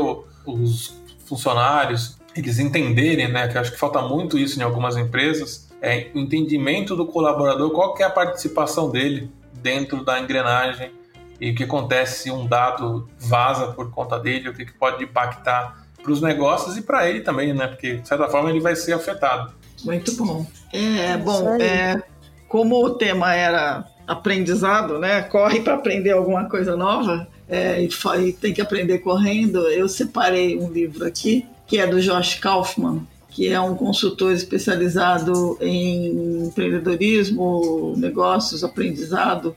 os 0.46 0.94
funcionários, 1.26 2.18
eles 2.36 2.58
entenderem, 2.58 3.32
né? 3.32 3.48
Que 3.48 3.56
acho 3.56 3.72
que 3.72 3.78
falta 3.78 4.02
muito 4.02 4.38
isso 4.38 4.58
em 4.58 4.62
algumas 4.62 4.96
empresas, 4.96 5.70
é 5.84 6.10
o 6.14 6.18
entendimento 6.18 6.96
do 6.96 7.06
colaborador, 7.06 7.70
qual 7.70 7.94
que 7.94 8.02
é 8.02 8.06
a 8.06 8.10
participação 8.10 8.90
dele 8.90 9.30
dentro 9.62 10.02
da 10.02 10.18
engrenagem 10.18 10.90
e 11.38 11.50
o 11.50 11.54
que 11.54 11.64
acontece 11.64 12.22
se 12.22 12.30
um 12.30 12.46
dado 12.46 13.06
vaza 13.18 13.68
por 13.72 13.90
conta 13.90 14.18
dele, 14.18 14.48
o 14.48 14.54
que, 14.54 14.64
que 14.64 14.72
pode 14.72 15.04
impactar 15.04 15.84
para 16.02 16.10
os 16.10 16.22
negócios 16.22 16.76
e 16.76 16.82
para 16.82 17.08
ele 17.08 17.20
também, 17.20 17.52
né? 17.52 17.66
Porque 17.66 17.96
de 17.96 18.08
certa 18.08 18.28
forma 18.28 18.50
ele 18.50 18.60
vai 18.60 18.74
ser 18.74 18.94
afetado. 18.94 19.52
Muito 19.84 20.14
bom. 20.16 20.46
É 20.72 21.16
bom. 21.16 21.56
É, 21.60 22.02
como 22.48 22.82
o 22.82 22.90
tema 22.90 23.34
era 23.34 23.84
aprendizado, 24.06 24.98
né? 24.98 25.22
Corre 25.22 25.60
para 25.60 25.74
aprender 25.74 26.12
alguma 26.12 26.48
coisa 26.48 26.76
nova 26.76 27.26
é, 27.48 27.82
e, 27.82 27.88
e 28.20 28.32
tem 28.32 28.54
que 28.54 28.60
aprender 28.60 28.98
correndo. 28.98 29.68
Eu 29.68 29.88
separei 29.88 30.58
um 30.58 30.70
livro 30.70 31.06
aqui 31.06 31.46
que 31.66 31.78
é 31.78 31.86
do 31.86 32.00
Josh 32.00 32.34
Kaufman, 32.34 33.06
que 33.34 33.48
é 33.48 33.60
um 33.60 33.74
consultor 33.74 34.32
especializado 34.32 35.58
em 35.60 36.46
empreendedorismo, 36.46 37.94
negócios, 37.96 38.62
aprendizado, 38.62 39.56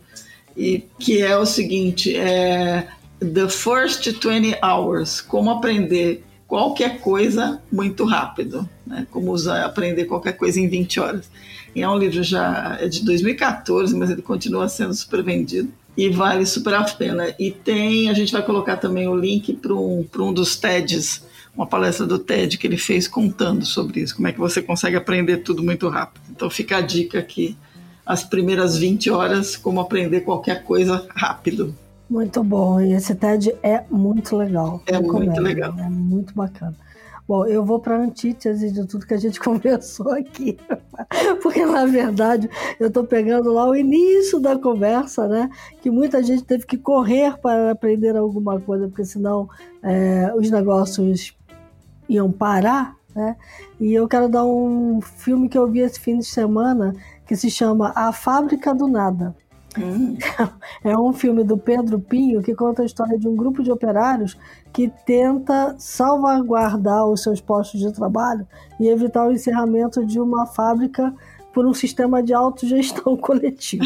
e 0.58 0.84
que 0.98 1.22
é 1.22 1.38
o 1.38 1.46
seguinte: 1.46 2.18
é 2.18 2.88
The 3.20 3.48
First 3.48 4.08
20 4.08 4.58
Hours, 4.64 5.22
como 5.22 5.52
aprender 5.52 6.26
qualquer 6.48 7.00
coisa 7.02 7.62
muito 7.72 8.04
rápido, 8.04 8.68
né? 8.86 9.06
como 9.12 9.32
usar, 9.32 9.64
aprender 9.64 10.06
qualquer 10.06 10.34
coisa 10.34 10.60
em 10.60 10.68
20 10.68 11.00
horas. 11.00 11.30
E 11.76 11.84
é 11.84 11.88
um 11.88 12.00
livro 12.00 12.24
já 12.24 12.80
é 12.82 12.88
de 12.88 13.06
2014, 13.06 13.96
mas 13.96 14.10
ele 14.10 14.24
continua 14.24 14.68
sendo 14.68 14.96
super 14.96 15.22
vendido 15.22 15.72
e 15.96 16.10
vale 16.10 16.48
super 16.48 16.74
a 16.74 16.84
pena. 16.84 17.32
E 17.38 17.52
tem, 17.52 18.10
a 18.10 18.14
gente 18.16 18.34
vai 18.34 18.42
colocar 18.42 18.78
também 18.78 19.08
o 19.08 19.16
link 19.16 19.54
para 19.54 19.76
um, 19.76 20.04
um 20.18 20.34
dos 20.34 20.56
TEDs 20.56 21.27
uma 21.58 21.66
palestra 21.66 22.06
do 22.06 22.20
TED 22.20 22.60
que 22.60 22.68
ele 22.68 22.78
fez 22.78 23.08
contando 23.08 23.66
sobre 23.66 24.02
isso, 24.02 24.16
como 24.16 24.28
é 24.28 24.32
que 24.32 24.40
você 24.40 24.62
consegue 24.62 24.96
aprender 24.96 25.38
tudo 25.38 25.64
muito 25.64 25.90
rápido. 25.90 26.22
Então 26.30 26.50
fica 26.52 26.78
a 26.78 26.82
dica 26.82 27.18
aqui, 27.18 27.58
as 28.06 28.24
primeiras 28.24 28.78
20 28.78 29.10
horas, 29.10 29.58
como 29.58 29.82
aprender 29.82 30.22
qualquer 30.22 30.64
coisa 30.64 31.08
rápido. 31.16 31.74
Muito 32.08 32.44
bom, 32.44 32.80
e 32.80 32.94
esse 32.94 33.16
TED 33.16 33.54
é 33.64 33.84
muito 33.90 34.38
legal. 34.38 34.82
É 34.86 35.02
muito 35.02 35.42
legal. 35.42 35.74
É 35.78 35.90
muito 35.90 36.34
bacana. 36.34 36.76
Bom, 37.28 37.46
eu 37.46 37.66
vou 37.66 37.80
para 37.80 37.98
a 37.98 38.00
antítese 38.00 38.72
de 38.72 38.88
tudo 38.88 39.06
que 39.06 39.14
a 39.14 39.18
gente 39.18 39.38
conversou 39.42 40.12
aqui, 40.12 40.58
porque 41.42 41.66
na 41.66 41.86
verdade 41.86 42.50
eu 42.80 42.88
estou 42.88 43.04
pegando 43.04 43.52
lá 43.52 43.68
o 43.68 43.76
início 43.76 44.40
da 44.40 44.58
conversa, 44.58 45.28
né? 45.28 45.50
Que 45.82 45.90
muita 45.90 46.24
gente 46.24 46.44
teve 46.44 46.66
que 46.66 46.78
correr 46.78 47.36
para 47.40 47.72
aprender 47.72 48.16
alguma 48.16 48.62
coisa, 48.62 48.88
porque 48.88 49.04
senão 49.04 49.50
é, 49.84 50.32
os 50.38 50.50
negócios 50.50 51.36
iam 52.10 52.32
parar, 52.32 52.96
né? 53.16 53.36
E 53.80 53.94
eu 53.94 54.08
quero 54.08 54.30
dar 54.30 54.46
um 54.46 55.02
filme 55.02 55.50
que 55.50 55.58
eu 55.58 55.68
vi 55.70 55.80
esse 55.80 56.00
fim 56.00 56.20
de 56.20 56.26
semana 56.26 56.96
que 57.26 57.36
se 57.36 57.50
chama 57.50 57.92
A 57.96 58.12
Fábrica 58.12 58.74
do 58.74 58.88
Nada. 58.88 59.36
Hum. 59.78 60.18
É 60.84 60.98
um 60.98 61.12
filme 61.14 61.44
do 61.44 61.58
Pedro 61.58 62.00
Pinho 62.00 62.42
que 62.42 62.56
conta 62.56 62.82
a 62.82 62.86
história 62.86 63.18
de 63.18 63.28
um 63.28 63.36
grupo 63.36 63.62
de 63.62 63.72
operários 63.72 64.38
que 64.72 64.92
tenta 65.06 65.76
salvaguardar 65.78 67.06
os 67.06 67.22
seus 67.24 67.42
postos 67.42 67.80
de 67.80 67.92
trabalho 67.92 68.48
e 68.80 68.88
evitar 68.88 69.28
o 69.28 69.32
encerramento 69.32 70.06
de 70.06 70.20
uma 70.20 70.46
fábrica 70.46 71.14
por 71.58 71.66
um 71.66 71.74
sistema 71.74 72.22
de 72.22 72.36
autogestão 72.36 73.18
coletiva. 73.18 73.84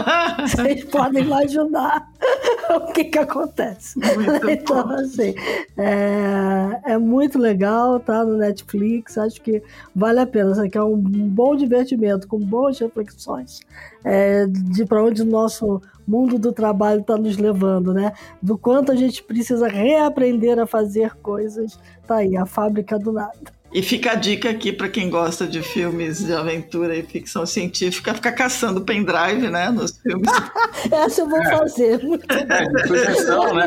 Vocês 0.48 0.84
podem 0.84 1.22
imaginar 1.22 2.10
o 2.74 2.92
que, 2.94 3.04
que 3.04 3.18
acontece. 3.18 3.98
Muito 3.98 4.48
então, 4.48 4.88
bom. 4.88 4.94
assim, 4.94 5.34
é, 5.76 6.92
é, 6.92 6.96
muito 6.96 7.38
legal, 7.38 8.00
tá 8.00 8.24
no 8.24 8.38
Netflix, 8.38 9.18
acho 9.18 9.38
que 9.42 9.62
vale 9.94 10.18
a 10.18 10.26
pena. 10.26 10.52
Isso 10.52 10.62
aqui 10.62 10.78
é 10.78 10.82
um 10.82 10.96
bom 10.96 11.54
divertimento, 11.54 12.26
com 12.26 12.38
boas 12.38 12.78
reflexões 12.78 13.60
é, 14.02 14.46
de 14.46 14.86
para 14.86 15.04
onde 15.04 15.20
o 15.20 15.26
nosso 15.26 15.82
mundo 16.08 16.38
do 16.38 16.54
trabalho 16.54 17.02
está 17.02 17.18
nos 17.18 17.36
levando, 17.36 17.92
né? 17.92 18.14
Do 18.40 18.56
quanto 18.56 18.92
a 18.92 18.96
gente 18.96 19.22
precisa 19.22 19.68
reaprender 19.68 20.58
a 20.58 20.66
fazer 20.66 21.14
coisas. 21.16 21.78
Tá 22.06 22.16
aí, 22.16 22.34
a 22.34 22.46
fábrica 22.46 22.98
do 22.98 23.12
nada. 23.12 23.59
E 23.72 23.82
fica 23.82 24.12
a 24.12 24.14
dica 24.16 24.50
aqui 24.50 24.72
para 24.72 24.88
quem 24.88 25.08
gosta 25.08 25.46
de 25.46 25.62
filmes 25.62 26.24
de 26.24 26.32
aventura 26.32 26.96
e 26.96 27.04
ficção 27.04 27.46
científica, 27.46 28.12
ficar 28.12 28.32
caçando 28.32 28.80
pendrive, 28.80 29.48
né, 29.48 29.70
nos 29.70 29.96
filmes. 29.98 30.28
Essa 30.90 31.20
eu 31.20 31.28
vou 31.28 31.40
é. 31.40 31.56
fazer. 31.56 32.00
É, 32.28 32.64
de 32.66 32.88
sugestão, 32.88 33.54
né? 33.54 33.66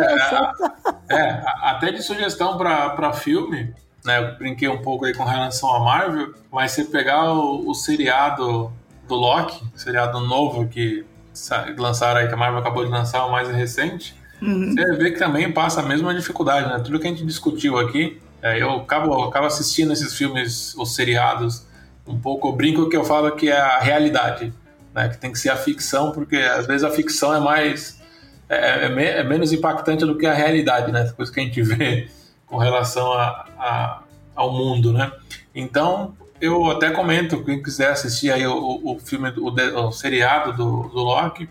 É, 1.09 1.41
até 1.61 1.91
de 1.91 2.01
sugestão 2.03 2.57
para 2.57 3.13
filme, 3.13 3.73
né? 4.03 4.19
Eu 4.19 4.37
brinquei 4.37 4.67
um 4.67 4.81
pouco 4.81 5.05
aí 5.05 5.13
com 5.13 5.23
relação 5.23 5.73
a 5.73 5.79
Marvel, 5.79 6.33
mas 6.51 6.71
você 6.71 6.83
pegar 6.83 7.31
o, 7.31 7.69
o 7.69 7.73
seriado 7.73 8.73
do 9.07 9.15
Loki, 9.15 9.63
seriado 9.73 10.19
novo 10.19 10.67
que 10.67 11.05
lançaram 11.77 12.19
aí, 12.19 12.27
que 12.27 12.33
a 12.33 12.37
Marvel 12.37 12.59
acabou 12.59 12.83
de 12.83 12.91
lançar, 12.91 13.25
o 13.25 13.31
mais 13.31 13.47
recente, 13.49 14.15
uhum. 14.41 14.73
você 14.73 14.97
vê 14.97 15.11
que 15.11 15.19
também 15.19 15.49
passa 15.49 15.79
a 15.79 15.83
mesma 15.83 16.13
dificuldade, 16.13 16.67
né? 16.67 16.79
Tudo 16.83 16.99
que 16.99 17.07
a 17.07 17.09
gente 17.09 17.25
discutiu 17.25 17.77
aqui 17.77 18.21
é, 18.43 18.61
eu 18.61 18.71
acabo, 18.71 19.23
acabo 19.23 19.47
assistindo 19.47 19.93
esses 19.93 20.13
filmes, 20.13 20.75
os 20.75 20.93
seriados, 20.93 21.65
um 22.05 22.19
pouco, 22.19 22.49
eu 22.49 22.51
brinco 22.51 22.89
que 22.89 22.97
eu 22.97 23.05
falo 23.05 23.31
que 23.31 23.49
é 23.49 23.57
a 23.57 23.79
realidade, 23.79 24.53
né? 24.93 25.07
Que 25.07 25.17
tem 25.17 25.31
que 25.31 25.39
ser 25.39 25.49
a 25.49 25.55
ficção, 25.55 26.11
porque 26.11 26.35
às 26.35 26.67
vezes 26.67 26.83
a 26.83 26.91
ficção 26.91 27.33
é 27.33 27.39
mais... 27.39 28.01
É, 28.49 28.85
é, 28.85 29.19
é 29.19 29.23
menos 29.23 29.53
impactante 29.53 30.05
do 30.05 30.17
que 30.17 30.25
a 30.25 30.33
realidade, 30.33 30.91
né? 30.91 31.09
Coisa 31.15 31.31
que 31.31 31.39
a 31.39 31.43
gente 31.43 31.61
vê 31.63 32.09
com 32.45 32.57
relação 32.57 33.13
a, 33.13 33.45
a, 33.57 34.03
ao 34.35 34.51
mundo, 34.51 34.91
né? 34.91 35.09
Então, 35.55 36.13
eu 36.41 36.69
até 36.69 36.91
comento, 36.91 37.45
quem 37.45 37.63
quiser 37.63 37.91
assistir 37.91 38.29
aí 38.29 38.45
o, 38.45 38.81
o 38.83 38.99
filme, 38.99 39.29
o, 39.37 39.87
o 39.87 39.91
seriado 39.93 40.51
do, 40.51 40.89
do 40.89 40.99
Loki, 40.99 41.49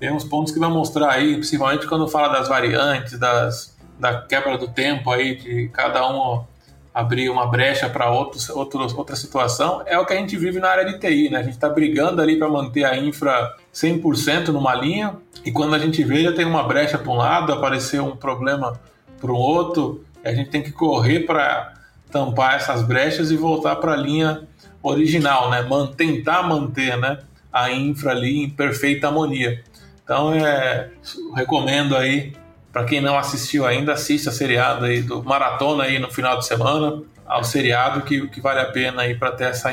tem 0.00 0.10
uns 0.10 0.24
pontos 0.24 0.54
que 0.54 0.58
vai 0.58 0.70
mostrar 0.70 1.10
aí, 1.10 1.34
principalmente 1.34 1.86
quando 1.86 2.08
fala 2.08 2.28
das 2.28 2.48
variantes, 2.48 3.18
das 3.18 3.73
da 3.98 4.22
quebra 4.22 4.58
do 4.58 4.68
tempo 4.68 5.10
aí, 5.10 5.36
de 5.36 5.68
cada 5.68 6.08
um 6.08 6.44
abrir 6.92 7.28
uma 7.28 7.46
brecha 7.46 7.88
para 7.90 8.08
outra 8.08 9.16
situação, 9.16 9.82
é 9.84 9.98
o 9.98 10.06
que 10.06 10.12
a 10.12 10.16
gente 10.16 10.36
vive 10.36 10.60
na 10.60 10.68
área 10.68 10.84
de 10.84 10.98
TI, 10.98 11.28
né? 11.28 11.40
A 11.40 11.42
gente 11.42 11.54
está 11.54 11.68
brigando 11.68 12.22
ali 12.22 12.38
para 12.38 12.48
manter 12.48 12.84
a 12.84 12.96
infra 12.96 13.56
100% 13.74 14.48
numa 14.48 14.74
linha, 14.74 15.16
e 15.44 15.50
quando 15.50 15.74
a 15.74 15.78
gente 15.78 16.04
vê, 16.04 16.22
já 16.22 16.32
tem 16.32 16.44
uma 16.44 16.62
brecha 16.62 16.96
para 16.96 17.10
um 17.10 17.16
lado, 17.16 17.52
apareceu 17.52 18.04
um 18.04 18.16
problema 18.16 18.80
para 19.20 19.32
o 19.32 19.36
outro, 19.36 20.04
a 20.24 20.32
gente 20.32 20.50
tem 20.50 20.62
que 20.62 20.70
correr 20.70 21.20
para 21.20 21.74
tampar 22.12 22.54
essas 22.54 22.82
brechas 22.82 23.32
e 23.32 23.36
voltar 23.36 23.76
para 23.76 23.92
a 23.92 23.96
linha 23.96 24.42
original, 24.80 25.50
né? 25.50 25.66
Tentar 25.96 26.44
manter 26.44 26.96
né, 26.96 27.18
a 27.52 27.72
infra 27.72 28.12
ali 28.12 28.44
em 28.44 28.48
perfeita 28.48 29.08
harmonia. 29.08 29.64
Então, 30.04 30.32
é, 30.32 30.90
recomendo 31.34 31.96
aí 31.96 32.32
para 32.74 32.84
quem 32.86 33.00
não 33.00 33.16
assistiu 33.16 33.64
ainda, 33.64 33.92
assista 33.92 34.30
a 34.30 34.32
seriado 34.32 34.84
aí 34.84 35.00
do 35.00 35.22
Maratona 35.22 35.84
aí 35.84 36.00
no 36.00 36.10
final 36.10 36.36
de 36.36 36.44
semana, 36.44 37.04
ao 37.24 37.44
seriado 37.44 38.02
que, 38.02 38.26
que 38.26 38.40
vale 38.40 38.58
a 38.58 38.64
pena 38.64 39.02
aí 39.02 39.14
para 39.14 39.30
ter 39.30 39.50
esse 39.50 39.64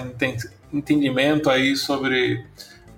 entendimento 0.72 1.50
aí 1.50 1.76
sobre 1.76 2.46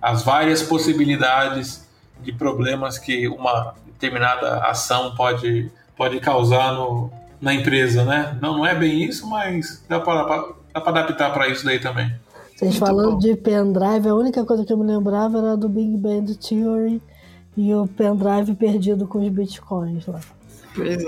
as 0.01 0.21
várias 0.21 0.61
possibilidades 0.61 1.87
de 2.21 2.33
problemas 2.33 2.97
que 2.97 3.29
uma 3.29 3.75
determinada 3.87 4.57
ação 4.65 5.15
pode, 5.15 5.71
pode 5.95 6.19
causar 6.19 6.73
no, 6.73 7.09
na 7.39 7.53
empresa, 7.53 8.03
né? 8.03 8.37
Não, 8.41 8.57
não 8.57 8.65
é 8.65 8.75
bem 8.75 9.05
isso, 9.05 9.25
mas 9.29 9.85
dá 9.87 10.01
para 10.01 10.49
adaptar 10.73 11.31
para 11.31 11.47
isso 11.47 11.63
daí 11.63 11.79
também. 11.79 12.13
Vocês 12.57 12.75
falando 12.75 13.13
bom. 13.13 13.19
de 13.19 13.37
pendrive, 13.37 14.09
a 14.09 14.15
única 14.15 14.43
coisa 14.43 14.65
que 14.65 14.73
eu 14.73 14.77
me 14.77 14.85
lembrava 14.85 15.37
era 15.37 15.55
do 15.55 15.69
Big 15.69 15.95
Bang 15.95 16.35
Theory, 16.35 17.01
E 17.55 17.73
o 17.73 17.87
pendrive 17.87 18.55
perdido 18.55 19.07
com 19.07 19.19
os 19.19 19.29
bitcoins 19.29 20.05
lá. 20.07 20.19
Pois 20.75 20.97
é. 21.01 21.05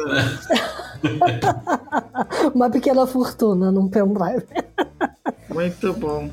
Uma 2.53 2.69
pequena 2.69 3.07
fortuna 3.07 3.71
num 3.71 3.87
pendrive. 3.87 4.45
Muito 5.49 5.93
bom. 5.93 6.29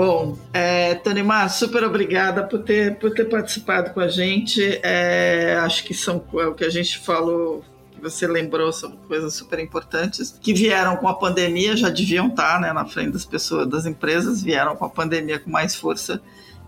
Bom, 0.00 0.38
é, 0.54 0.94
Tony 0.94 1.22
Mar, 1.22 1.50
super 1.50 1.84
obrigada 1.84 2.42
por 2.42 2.62
ter, 2.62 2.96
por 2.96 3.12
ter 3.12 3.26
participado 3.26 3.90
com 3.92 4.00
a 4.00 4.08
gente. 4.08 4.80
É, 4.82 5.58
acho 5.60 5.84
que 5.84 5.92
são 5.92 6.24
é 6.38 6.46
o 6.46 6.54
que 6.54 6.64
a 6.64 6.70
gente 6.70 6.98
falou, 6.98 7.62
você 8.00 8.26
lembrou, 8.26 8.72
são 8.72 8.92
coisas 9.08 9.34
super 9.34 9.58
importantes 9.58 10.36
que 10.40 10.52
vieram 10.52 10.96
com 10.96 11.08
a 11.08 11.14
pandemia, 11.14 11.76
já 11.76 11.88
deviam 11.88 12.28
estar 12.28 12.60
né, 12.60 12.72
na 12.72 12.84
frente 12.84 13.12
das 13.12 13.24
pessoas, 13.24 13.68
das 13.68 13.86
empresas, 13.86 14.42
vieram 14.42 14.74
com 14.76 14.84
a 14.84 14.90
pandemia 14.90 15.38
com 15.38 15.50
mais 15.50 15.74
força 15.74 16.20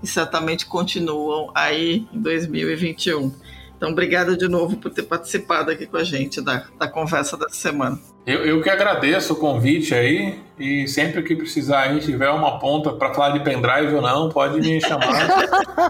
e 0.02 0.06
certamente 0.06 0.66
continuam 0.66 1.50
aí 1.54 2.06
em 2.12 2.20
2021. 2.20 3.32
Então, 3.76 3.90
obrigada 3.90 4.36
de 4.36 4.46
novo 4.46 4.76
por 4.76 4.92
ter 4.92 5.02
participado 5.02 5.70
aqui 5.70 5.86
com 5.86 5.96
a 5.96 6.04
gente 6.04 6.40
da, 6.40 6.64
da 6.78 6.86
conversa 6.86 7.36
dessa 7.36 7.56
semana. 7.56 7.98
Eu, 8.24 8.44
eu 8.44 8.62
que 8.62 8.70
agradeço 8.70 9.32
o 9.32 9.36
convite 9.36 9.92
aí 9.92 10.38
e 10.56 10.86
sempre 10.86 11.20
que 11.24 11.34
precisar 11.34 11.80
a 11.80 11.92
gente 11.92 12.06
tiver 12.06 12.30
uma 12.30 12.60
ponta 12.60 12.92
para 12.92 13.12
falar 13.12 13.30
de 13.30 13.40
pendrive 13.40 13.92
ou 13.94 14.00
não, 14.00 14.28
pode 14.28 14.60
me 14.60 14.80
chamar. 14.80 15.26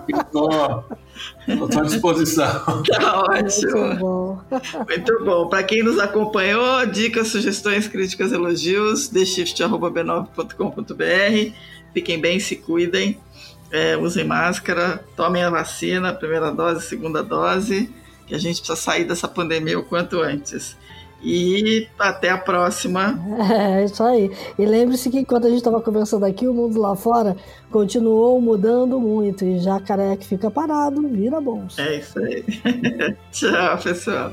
Estou 1.46 1.81
à 1.81 1.85
disposição. 1.85 2.83
Tá 2.92 3.22
ótimo. 3.22 3.87
Muito 3.87 3.98
bom. 3.98 4.40
Muito 4.88 5.25
bom. 5.25 5.48
Para 5.48 5.62
quem 5.62 5.83
nos 5.83 5.98
acompanhou, 5.98 6.85
dicas, 6.87 7.29
sugestões, 7.29 7.88
críticas, 7.88 8.33
elogios, 8.33 9.09
theshift.b9.com.br. 9.09 11.53
Fiquem 11.92 12.20
bem, 12.20 12.40
se 12.40 12.57
cuidem, 12.57 13.18
é, 13.70 13.96
usem 13.96 14.25
máscara, 14.25 15.05
tomem 15.16 15.42
a 15.42 15.51
vacina, 15.51 16.12
primeira 16.12 16.51
dose, 16.51 16.87
segunda 16.87 17.22
dose, 17.22 17.90
que 18.27 18.35
a 18.35 18.38
gente 18.38 18.59
precisa 18.59 18.77
sair 18.77 19.05
dessa 19.05 19.29
pandemia 19.29 19.79
o 19.79 19.83
quanto 19.83 20.20
antes. 20.20 20.77
E 21.22 21.88
até 21.98 22.30
a 22.30 22.38
próxima. 22.38 23.18
É, 23.52 23.85
isso 23.85 24.02
aí. 24.02 24.30
E 24.58 24.64
lembre-se 24.64 25.11
que 25.11 25.18
enquanto 25.18 25.46
a 25.46 25.48
gente 25.48 25.58
estava 25.58 25.80
conversando 25.80 26.24
aqui, 26.24 26.46
o 26.46 26.54
mundo 26.54 26.80
lá 26.80 26.96
fora 26.96 27.37
continuou 27.70 28.40
mudando 28.40 28.98
muito. 28.98 29.44
E 29.44 29.58
jacaré 29.58 30.16
que 30.16 30.26
fica 30.26 30.50
parado, 30.50 31.06
vira 31.08 31.40
bolsa. 31.40 31.82
É 31.82 31.98
isso 31.98 32.18
aí. 32.18 32.44
Tchau, 33.30 33.78
pessoal. 33.78 34.32